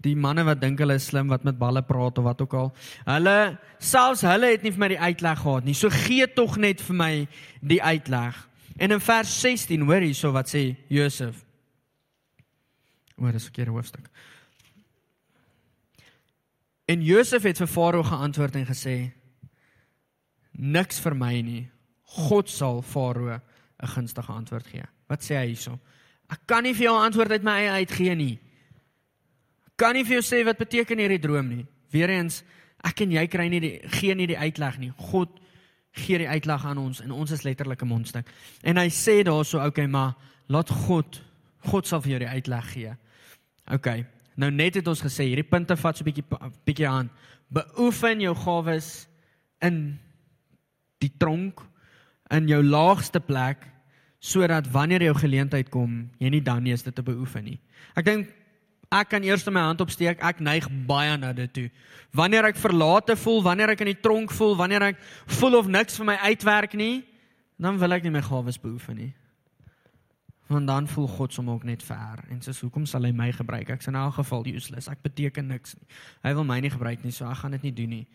[0.00, 2.70] die manne wat dink hulle is slim wat met balle praat of wat ook al.
[3.04, 5.74] Hulle selfs hulle het nie vir my die uitleg gehad nie.
[5.76, 7.12] So gee tog net vir my
[7.60, 8.38] die uitleg.
[8.80, 11.44] En in vers 16 hoor hierso wat sê Josef.
[13.20, 14.08] Oor is 'n keer hoofstuk.
[16.90, 18.96] En Josef het vir Farao geantwoord en gesê:
[20.58, 21.62] Niks vir my nie.
[22.16, 23.38] God sal Farao
[23.80, 24.84] 'n gunstige antwoord gee.
[25.06, 25.78] Wat sê hy hierso?
[26.28, 28.38] Ek kan nie vir jou 'n antwoord uit my eie uit gee nie.
[29.66, 31.66] Ek kan nie vir jou sê wat beteken hierdie droom nie.
[31.90, 32.42] Weereens,
[32.84, 34.92] ek en jy kry nie die gee nie die uitleg nie.
[34.96, 35.40] God
[35.92, 38.26] gee die uitleg aan ons en ons is letterlik 'n mondstuk.
[38.62, 40.14] En hy sê daarso, okay, maar
[40.48, 41.22] laat God
[41.58, 42.96] God sal vir jou die uitleg gee.
[43.66, 44.19] OK.
[44.40, 46.24] Nou net het ons gesê hierdie punte vat so 'n bietjie
[46.64, 47.10] bietjie aan.
[47.52, 49.08] Beoefen jou gawes
[49.60, 49.98] in
[51.00, 51.60] die tronk
[52.30, 53.66] in jou laagste plek
[54.20, 57.58] sodat wanneer jou geleentheid kom, jy nie dan nie is dit te beoefen nie.
[57.96, 58.28] Ek dink
[58.92, 60.22] ek kan eers my hand opsteek.
[60.22, 61.70] Ek neig baie na dit toe.
[62.12, 65.96] Wanneer ek verlate voel, wanneer ek in die tronk voel, wanneer ek voel of niks
[65.96, 67.04] vir my uitwerk nie,
[67.58, 69.14] dan wil ek nie my gawes beoefen nie
[70.50, 72.24] want dan voel God som ook net ver.
[72.28, 73.68] En sê hoekom sal hy my gebruik?
[73.70, 74.88] Ek's in elk geval useless.
[74.90, 75.86] Ek beteken niks nie.
[76.26, 78.06] Hy wil my nie gebruik nie so ek gaan dit nie doen nie.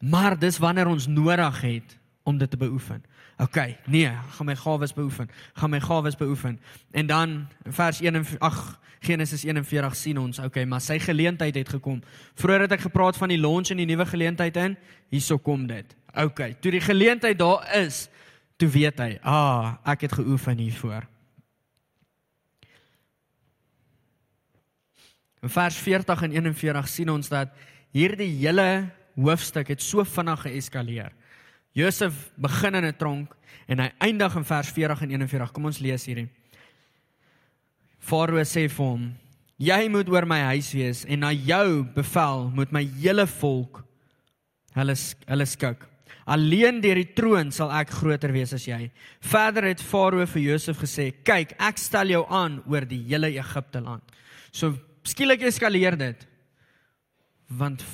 [0.00, 3.04] Maar dis wanneer ons nodig het om dit te beoefen.
[3.42, 3.58] Ok
[3.90, 5.28] nee gaan my gawes beoefen.
[5.60, 6.58] Gaan my gawes beoefen.
[6.90, 12.00] En dan vers 1 ag Genesis 41 sien ons ok maar sy geleentheid het gekom.
[12.40, 14.76] Vroeër het ek gepraat van die launch en die nuwe geleentheid in
[15.12, 15.96] hierso kom dit.
[16.16, 18.06] Ok toe die geleentheid daar is
[18.56, 21.12] toe weet hy ah ek het geoefen hiervoor
[25.44, 27.50] In vers 40 en 41 sien ons dat
[27.92, 31.12] hierdie hele hoofstuk het so vinnig geeskaleer.
[31.76, 33.36] Josef begin in 'n tronk
[33.68, 35.52] en hy eindig in vers 40 en 41.
[35.52, 36.28] Kom ons lees hierdie.
[37.98, 39.14] Farao sê vir hom:
[39.58, 43.84] "Jy moet oor my huis wees en na jou bevel moet my hele volk
[44.72, 44.94] hulle
[45.26, 45.86] hulle skik.
[46.26, 48.90] Alleen deur die troon sal ek groter wees as jy."
[49.20, 53.80] Verder het Farao vir Josef gesê: "Kyk, ek stel jou aan oor die hele Egipte
[53.80, 54.02] land."
[54.50, 56.26] So skielik eskaleer dit.
[57.46, 57.84] Want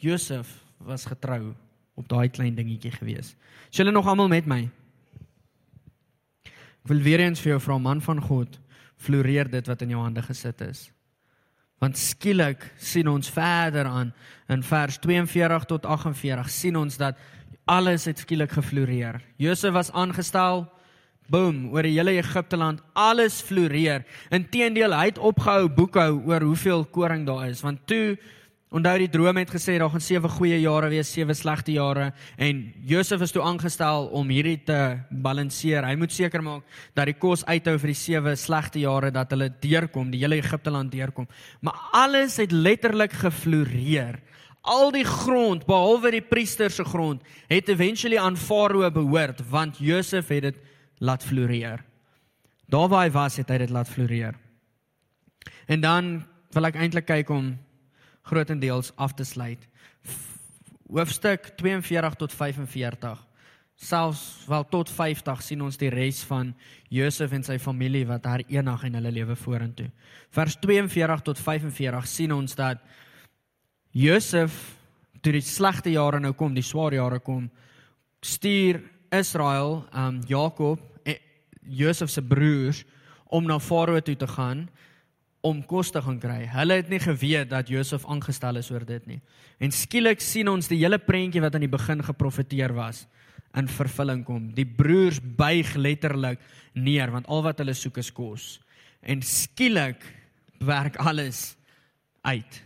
[0.00, 0.48] Josef
[0.78, 1.54] was getrou
[1.96, 3.34] op daai klein dingetjie gewees.
[3.70, 4.66] Is julle nog almal met my?
[6.46, 8.60] Ek wil weer eens vir jou vra man van God,
[8.96, 10.86] floreer dit wat in jou hande gesit is.
[11.82, 14.12] Want skielik sien ons verder aan
[14.48, 17.18] in vers 42 tot 48 sien ons dat
[17.66, 19.18] alles het skielik gefloreer.
[19.36, 20.64] Josef was aangestel
[21.26, 24.04] Boom, oor die hele Egipte land, alles floreer.
[24.30, 28.16] Inteendeel, hy het opgehou boekhou oor hoeveel koring daar is, want toe
[28.76, 32.64] Onthou die droom het gesê daar gaan sewe goeie jare wees, sewe slegte jare en
[32.84, 35.86] Josef is toe aangestel om hierdie te balanseer.
[35.86, 36.64] Hy moet seker maak
[36.98, 40.74] dat die kos uithou vir die sewe slegte jare dat hulle deurkom, die hele Egipte
[40.74, 41.28] land deurkom.
[41.62, 44.18] Maar alles het letterlik gefloreer.
[44.66, 50.34] Al die grond behalwe die priester se grond het eventually aan Farao behoort want Josef
[50.34, 50.64] het dit
[50.98, 51.84] laat floreer.
[52.66, 54.34] Daar waar hy was, het hy dit laat floreer.
[55.66, 56.24] En dan
[56.54, 57.54] wil ek eintlik kyk om
[58.26, 59.62] grootendeels af te sluit.
[60.90, 63.22] Hoofstuk 42 tot 45.
[63.76, 66.54] Selfs wel tot 50 sien ons die res van
[66.88, 69.90] Josef en sy familie wat herenig in hulle lewe vorentoe.
[70.32, 72.80] Vers 42 tot 45 sien ons dat
[73.92, 74.56] Josef
[75.20, 77.50] toe die slegte jare nou kom, die swaar jare kom,
[78.24, 78.80] stuur
[79.14, 81.18] Israel, um Jakob, en
[81.60, 82.84] Josef se broers
[83.26, 84.68] om na Farao toe te gaan
[85.46, 86.46] om kos te gaan kry.
[86.50, 89.20] Hulle het nie geweet dat Josef aangestel is oor dit nie.
[89.62, 93.04] En skielik sien ons die hele prentjie wat aan die begin geprofeteer was
[93.56, 94.50] in vervulling kom.
[94.56, 96.42] Die broers buig letterlik
[96.74, 98.56] neer want al wat hulle soek is kos.
[99.06, 100.02] En skielik
[100.66, 101.54] werk alles
[102.26, 102.62] uit.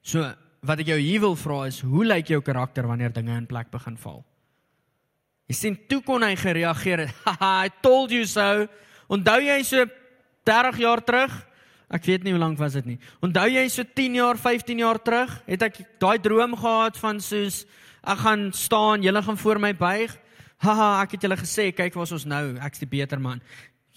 [0.00, 0.24] So,
[0.64, 3.70] wat ek jou hier wil vra is, hoe lyk jou karakter wanneer dinge in plek
[3.72, 4.22] begin val?
[5.50, 7.22] Jy sien toe kon hy gereageer het.
[7.42, 8.68] I told you so.
[9.10, 9.82] Onthou jy so
[10.46, 11.32] 30 jaar terug.
[11.90, 12.98] Ek weet nie hoe lank was dit nie.
[13.18, 17.64] Onthou jy so 10 jaar, 15 jaar terug, het ek daai droom gehad van soos
[18.00, 20.14] ek gaan staan, julle gaan voor my buig.
[20.62, 23.42] Haha, ek het julle gesê, kyk waar ons nou, ek's die beter man.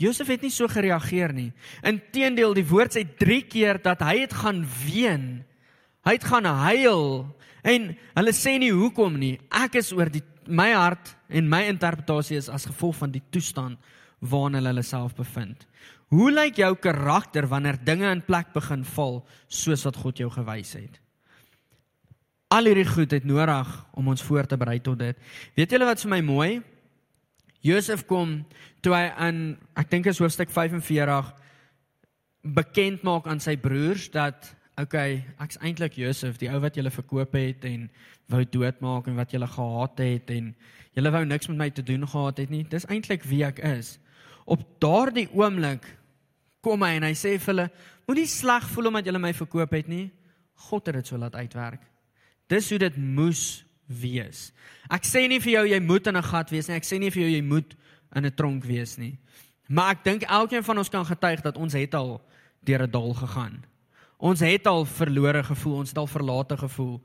[0.02, 1.52] Josef het nie so gereageer nie.
[1.86, 5.28] Inteendeel, die woord sê 3 keer dat hy het gaan ween.
[6.02, 7.04] Hy het gaan huil
[7.64, 9.36] en hulle sê nie hoekom nie.
[9.54, 13.80] Ek is oor die my hart en my interpretasie is as gevolg van die toestand
[14.24, 15.68] waarin hulle hulle self bevind.
[16.14, 20.76] Hoe lyk jou karakter wanneer dinge in plek begin val soos wat God jou gewys
[20.78, 21.00] het?
[22.54, 25.18] Al hierdie goed het nodig om ons voor te berei tot dit.
[25.58, 26.50] Weet julle wat vir my mooi?
[27.66, 28.44] Josef kom
[28.84, 29.40] toe hy in
[29.80, 31.32] ek dink is hoofstuk 45
[32.44, 37.36] bekend maak aan sy broers dat okay, ek's eintlik Josef, die ou wat julle verkoop
[37.38, 37.90] het en
[38.32, 40.54] wou doodmaak en wat julle gehaat het en
[40.98, 42.64] julle wou niks met my te doen gehad het nie.
[42.70, 43.98] Dis eintlik wie ek is.
[44.46, 45.86] Op daardie oomblik
[46.64, 47.68] kom hy en hy sê vir hulle,
[48.08, 50.08] moenie sleg voel omdat julle my verkoop het nie.
[50.70, 51.84] God het dit so laat uitwerk.
[52.52, 54.52] Dis hoe dit moes wees.
[54.92, 56.76] Ek sê nie vir jou jy moet in 'n gat wees nie.
[56.76, 57.76] Ek sê nie vir jou jy moet
[58.16, 59.18] in 'n tronk wees nie.
[59.68, 62.22] Maar ek dink elkeen van ons kan getuig dat ons het al
[62.64, 63.66] deur 'n dal gegaan.
[64.18, 67.02] Ons het al verlore gevoel, ons het al verlate gevoel.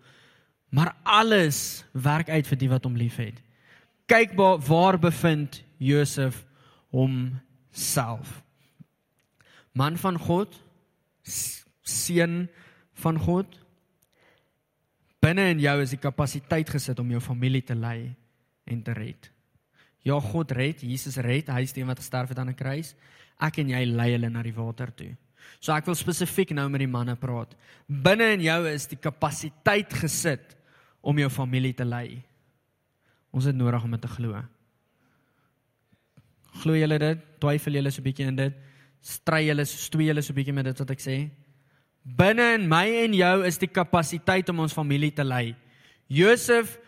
[0.70, 3.40] Maar alles werk uit vir die wat hom liefhet.
[4.06, 6.44] Kyk waar, waar bevind Josef
[6.90, 8.42] homself
[9.78, 10.54] man van God,
[11.82, 12.48] seun
[12.98, 13.58] van God.
[15.22, 18.14] Binne in jou is die kapasiteit gesit om jou familie te lei
[18.68, 19.30] en te red.
[20.06, 22.94] Ja, God red, Jesus red, hy is die een wat gesterf het aan 'n kruis.
[23.38, 25.16] Ek en jy lei hulle na die water toe.
[25.60, 27.56] So ek wil spesifiek nou met die manne praat.
[27.86, 30.56] Binne in jou is die kapasiteit gesit
[31.02, 32.22] om jou familie te lei.
[33.32, 34.42] Ons het nodig om dit te glo.
[36.62, 37.18] Glo julle dit?
[37.40, 38.54] Twyfel julle so 'n bietjie in dit?
[39.04, 41.30] stry julle stoei julle so 'n bietjie met dit wat ek sê.
[42.04, 45.56] Binne in my en jou is die kapasiteit om ons familie te lei.
[46.08, 46.78] Josef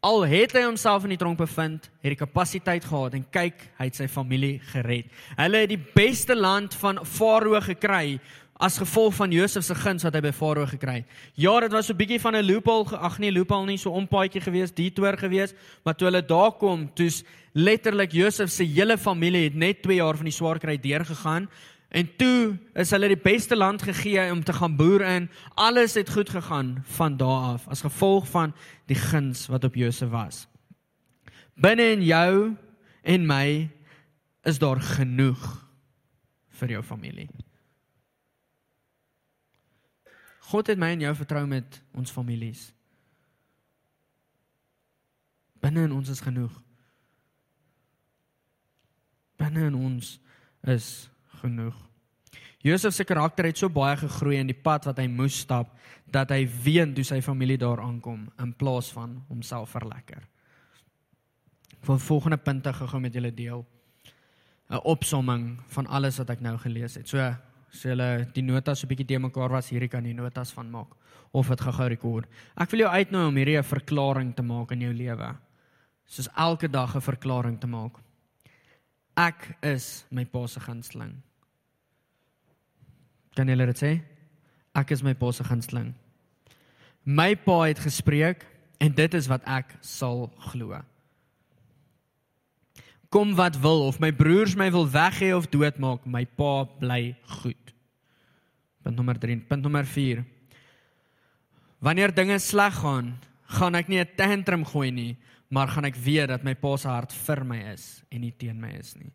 [0.00, 3.88] al het hy homself in die tronk bevind, het die kapasiteit gehad en kyk, hy
[3.88, 5.08] het sy familie gered.
[5.36, 8.18] Hulle het die beste land van Farao gekry
[8.56, 11.16] as gevolg van Josef se guns wat hy by Farao gekry het.
[11.36, 14.40] Ja, dit was so 'n bietjie van 'n loophole, ag nee, loophole nie so ompaadjie
[14.40, 19.54] gewees, detour gewees, maar toe hulle daar kom, toe's letterlik Josef se hele familie het
[19.54, 21.48] net 2 jaar van die swaar kry deurgegaan
[21.88, 25.30] en toe is hulle die beste land gegee om te gaan boer in.
[25.54, 28.54] Alles het goed gegaan van daardie af as gevolg van
[28.86, 30.46] die guns wat op Josef was.
[31.54, 32.56] Binne in jou
[33.02, 33.70] en my
[34.42, 35.66] is daar genoeg
[36.48, 37.28] vir jou familie.
[40.50, 42.68] God het my en jou vertrou met ons families.
[45.60, 46.52] Binne in ons is genoeg.
[49.36, 50.18] Binne in ons
[50.62, 51.08] is
[51.42, 51.76] genoeg.
[52.66, 55.76] Josef se karakter het so baie gegroei in die pad wat hy moes stap
[56.10, 60.22] dat hy ween toe sy familie daar aankom in plaas van homself verlekker.
[61.86, 63.64] Vir volgende punte gou met julle deel
[64.70, 67.08] 'n opsomming van alles wat ek nou gelees het.
[67.08, 67.34] So
[67.70, 70.70] so hulle die notas so 'n bietjie te mekaar was hierdie kan die notas van
[70.70, 70.94] maak
[71.32, 72.28] of dit gou rekord.
[72.56, 75.36] Ek wil jou uitnooi om hierdie 'n verklaring te maak in jou lewe.
[76.06, 78.05] Soos elke dag 'n verklaring te maak.
[79.16, 81.14] Ek is my pa se gunsteling.
[83.36, 83.92] Kan julle dit sê?
[84.76, 85.94] Ek is my pa se gunsteling.
[87.04, 88.44] My pa het gespreek
[88.82, 90.76] en dit is wat ek sal glo.
[93.08, 97.14] Kom wat wil of my broers my wil weg hê of doodmaak, my pa bly
[97.40, 97.72] goed.
[98.84, 100.24] Punt nommer 3, punt nommer 4.
[101.80, 103.14] Wanneer dinge sleg gaan,
[103.46, 105.16] gaan ek nie 'n tantrum gooi nie,
[105.48, 108.58] maar gaan ek weet dat my pa se hart vir my is en nie teen
[108.60, 109.12] my is nie.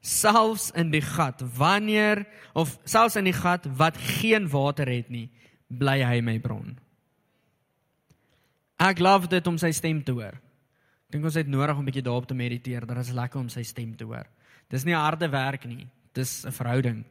[0.00, 2.24] Selfs in die gat, wanneer
[2.56, 5.28] of selfs in die gat wat geen water het nie,
[5.68, 6.78] bly hy my bron.
[8.80, 10.38] Ek love dit om sy stem te hoor.
[10.40, 12.86] Ek dink ons het nodig om 'n bietjie daarop te mediteer.
[12.86, 14.26] Dit is lekker om sy stem te hoor.
[14.70, 15.86] Dis nie harde werk nie.
[16.14, 17.04] Dis 'n verhouding.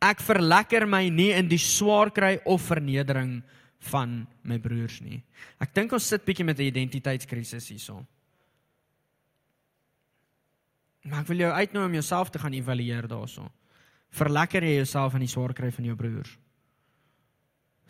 [0.00, 3.42] Ek verlekker my nie in die swaar kry of vernedering
[3.90, 5.18] van my broers nie.
[5.60, 8.06] Ek dink ons sit bietjie met 'n identiteitskrisis hierso.
[11.04, 13.50] Maar ek wil jou uitnooi om jouself te gaan evalueer daaroor.
[14.10, 16.38] Verlekker jy jouself in die swaar kry van jou broers?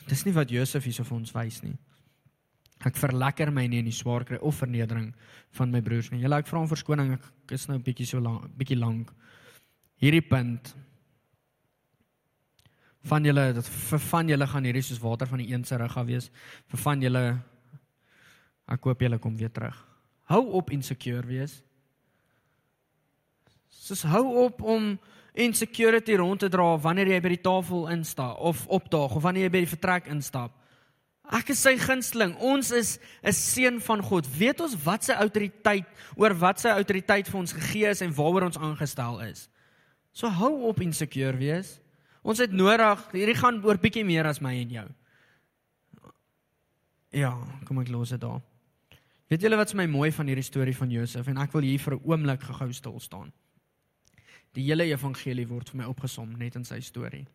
[0.09, 1.77] Dis nie wat Josef hierso vir ons wys nie.
[2.83, 5.13] Ek verlekker my nie in die swaar kry of vernedering
[5.51, 6.23] van my broers nie.
[6.23, 9.13] Julle ek vra om verskoning, ek is nou bietjie so lank, bietjie lank.
[10.03, 10.75] Hierdie punt
[13.11, 15.97] van julle dat vir van julle gaan hierdie soos water van die een se rug
[15.97, 16.31] af wees.
[16.71, 17.25] Vir van julle
[18.71, 19.77] ek hoop julle kom weer terug.
[20.31, 21.59] Hou op insecure wees.
[23.69, 24.95] Soos hou op om
[25.33, 29.55] insecurity rond te dra wanneer jy by die tafel instap of opdaag of wanneer jy
[29.57, 30.55] by die vertrek instap.
[31.33, 32.35] Ek is sy gunsteling.
[32.39, 34.27] Ons is 'n seun van God.
[34.39, 35.87] Weet ons wat sy autoriteit
[36.17, 39.49] oor wat sy autoriteit vir ons gegee is en waaroor ons aangestel is.
[40.13, 41.82] So hou op insecure wees.
[42.23, 44.89] Ons het nodig, hierdie gaan oor bietjie meer as my en jou.
[47.13, 47.33] Ja,
[47.67, 48.41] kom ek los dit daar.
[49.33, 51.81] Weet julle wat vir my mooi van hierdie storie van Josef en ek wil hier
[51.81, 53.33] vir 'n oomblik gehou stil staan.
[54.55, 57.27] Die hele evangelie word vir my opgesom net in sy storie.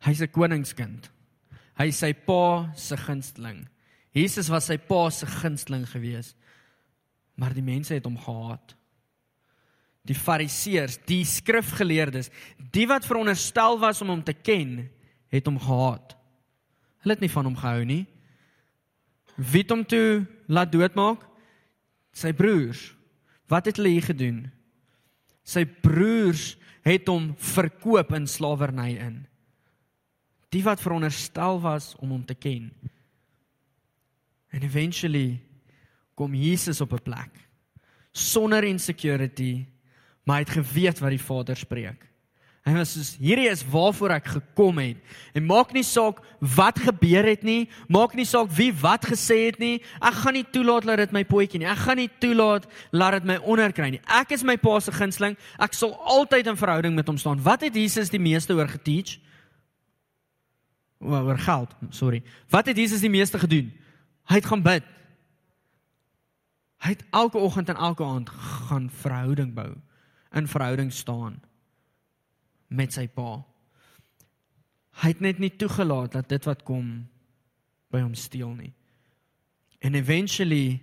[0.00, 1.10] Hy's 'n koningskind.
[1.78, 3.68] Hy is sy pa se gunsteling.
[4.14, 6.34] Jesus was sy pa se gunsteling gewees.
[7.36, 8.76] Maar die mense het hom gehaat.
[10.04, 12.30] Die fariseërs, die skrifgeleerdes,
[12.74, 14.82] die wat veronderstel was om hom te ken,
[15.32, 16.12] het hom gehaat.
[17.04, 18.02] Hulle het nie van hom gehou nie.
[19.36, 21.24] Wie het hom toe laat doodmaak?
[22.14, 22.92] Sy broers.
[23.50, 24.44] Wat het hulle hier gedoen?
[25.44, 29.16] Sy broers het hom verkoop in slawerny in.
[30.54, 32.70] Die wat veronderstel was om hom te ken.
[34.54, 35.40] And eventually
[36.14, 37.44] kom Jesus op 'n plek
[38.14, 39.66] sonder insecurity,
[40.24, 42.10] maar hy het geweet wat die Vader spreek.
[42.64, 45.00] Hy was soos hierdie is waarvoor ek gekom het.
[45.36, 49.58] En maak nie saak wat gebeur het nie, maak nie saak wie wat gesê het
[49.60, 49.82] nie.
[50.00, 51.68] Ek gaan nie toelaat dat dit my potjie nie.
[51.68, 52.64] Ek gaan nie toelaat
[52.96, 54.00] laat dit my onderkry nie.
[54.08, 55.36] Ek is my pa se gunsteling.
[55.60, 57.44] Ek sal altyd in verhouding met hom staan.
[57.44, 59.18] Wat het Jesus die meeste oor geteach?
[61.04, 62.22] oor geld, sorry.
[62.48, 63.72] Wat het Jesus die meeste gedoen?
[64.24, 64.84] Hy het gaan bid.
[66.84, 68.28] Hy het elke oggend en elke aand
[68.68, 69.72] gaan verhouding bou,
[70.34, 71.40] in verhouding staan
[72.68, 73.44] met sy pa.
[75.02, 77.06] Hy het net nie toegelaat dat dit wat kom
[77.94, 78.72] by hom steel nie.
[79.78, 80.82] En eventually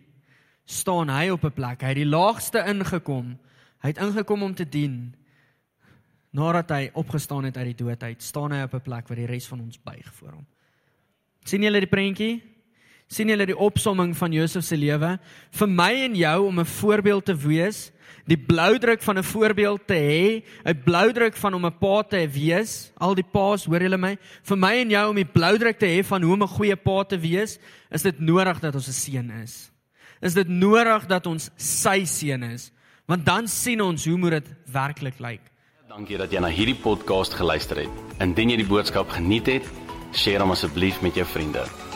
[0.65, 1.81] staan hy op 'n plek.
[1.81, 3.37] Hy het die laagste ingekom.
[3.81, 5.15] Hy het ingekom om te dien
[6.31, 9.25] nadat hy opgestaan het uit die dood uit, staan hy op 'n plek waar die
[9.25, 10.47] res van ons buig voor hom.
[11.43, 12.50] sien julle die prentjie?
[13.12, 15.18] Sien julle die opsomming van Josef se lewe?
[15.59, 17.91] Vir my en jou om 'n voorbeeld te wees,
[18.26, 22.91] die bloudruk van 'n voorbeeld te hê, 'n bloudruk van om 'n pa te wees.
[22.97, 24.18] Al die paas, hoor julle my?
[24.43, 27.03] Vir my en jou om die bloudruk te hê van hoe om 'n goeie pa
[27.03, 27.59] te wees,
[27.91, 29.72] is dit nodig dat ons 'n seun is.
[30.22, 32.72] Is dit nodig dat ons sy seun is?
[33.05, 35.41] Want dan sien ons hoe moet dit werklik lyk.
[35.88, 37.89] Dankie dat jy na hierdie podcast geluister het.
[38.20, 39.64] Indien jy die boodskap geniet het,
[40.24, 41.90] deel hom asseblief met jou vriende.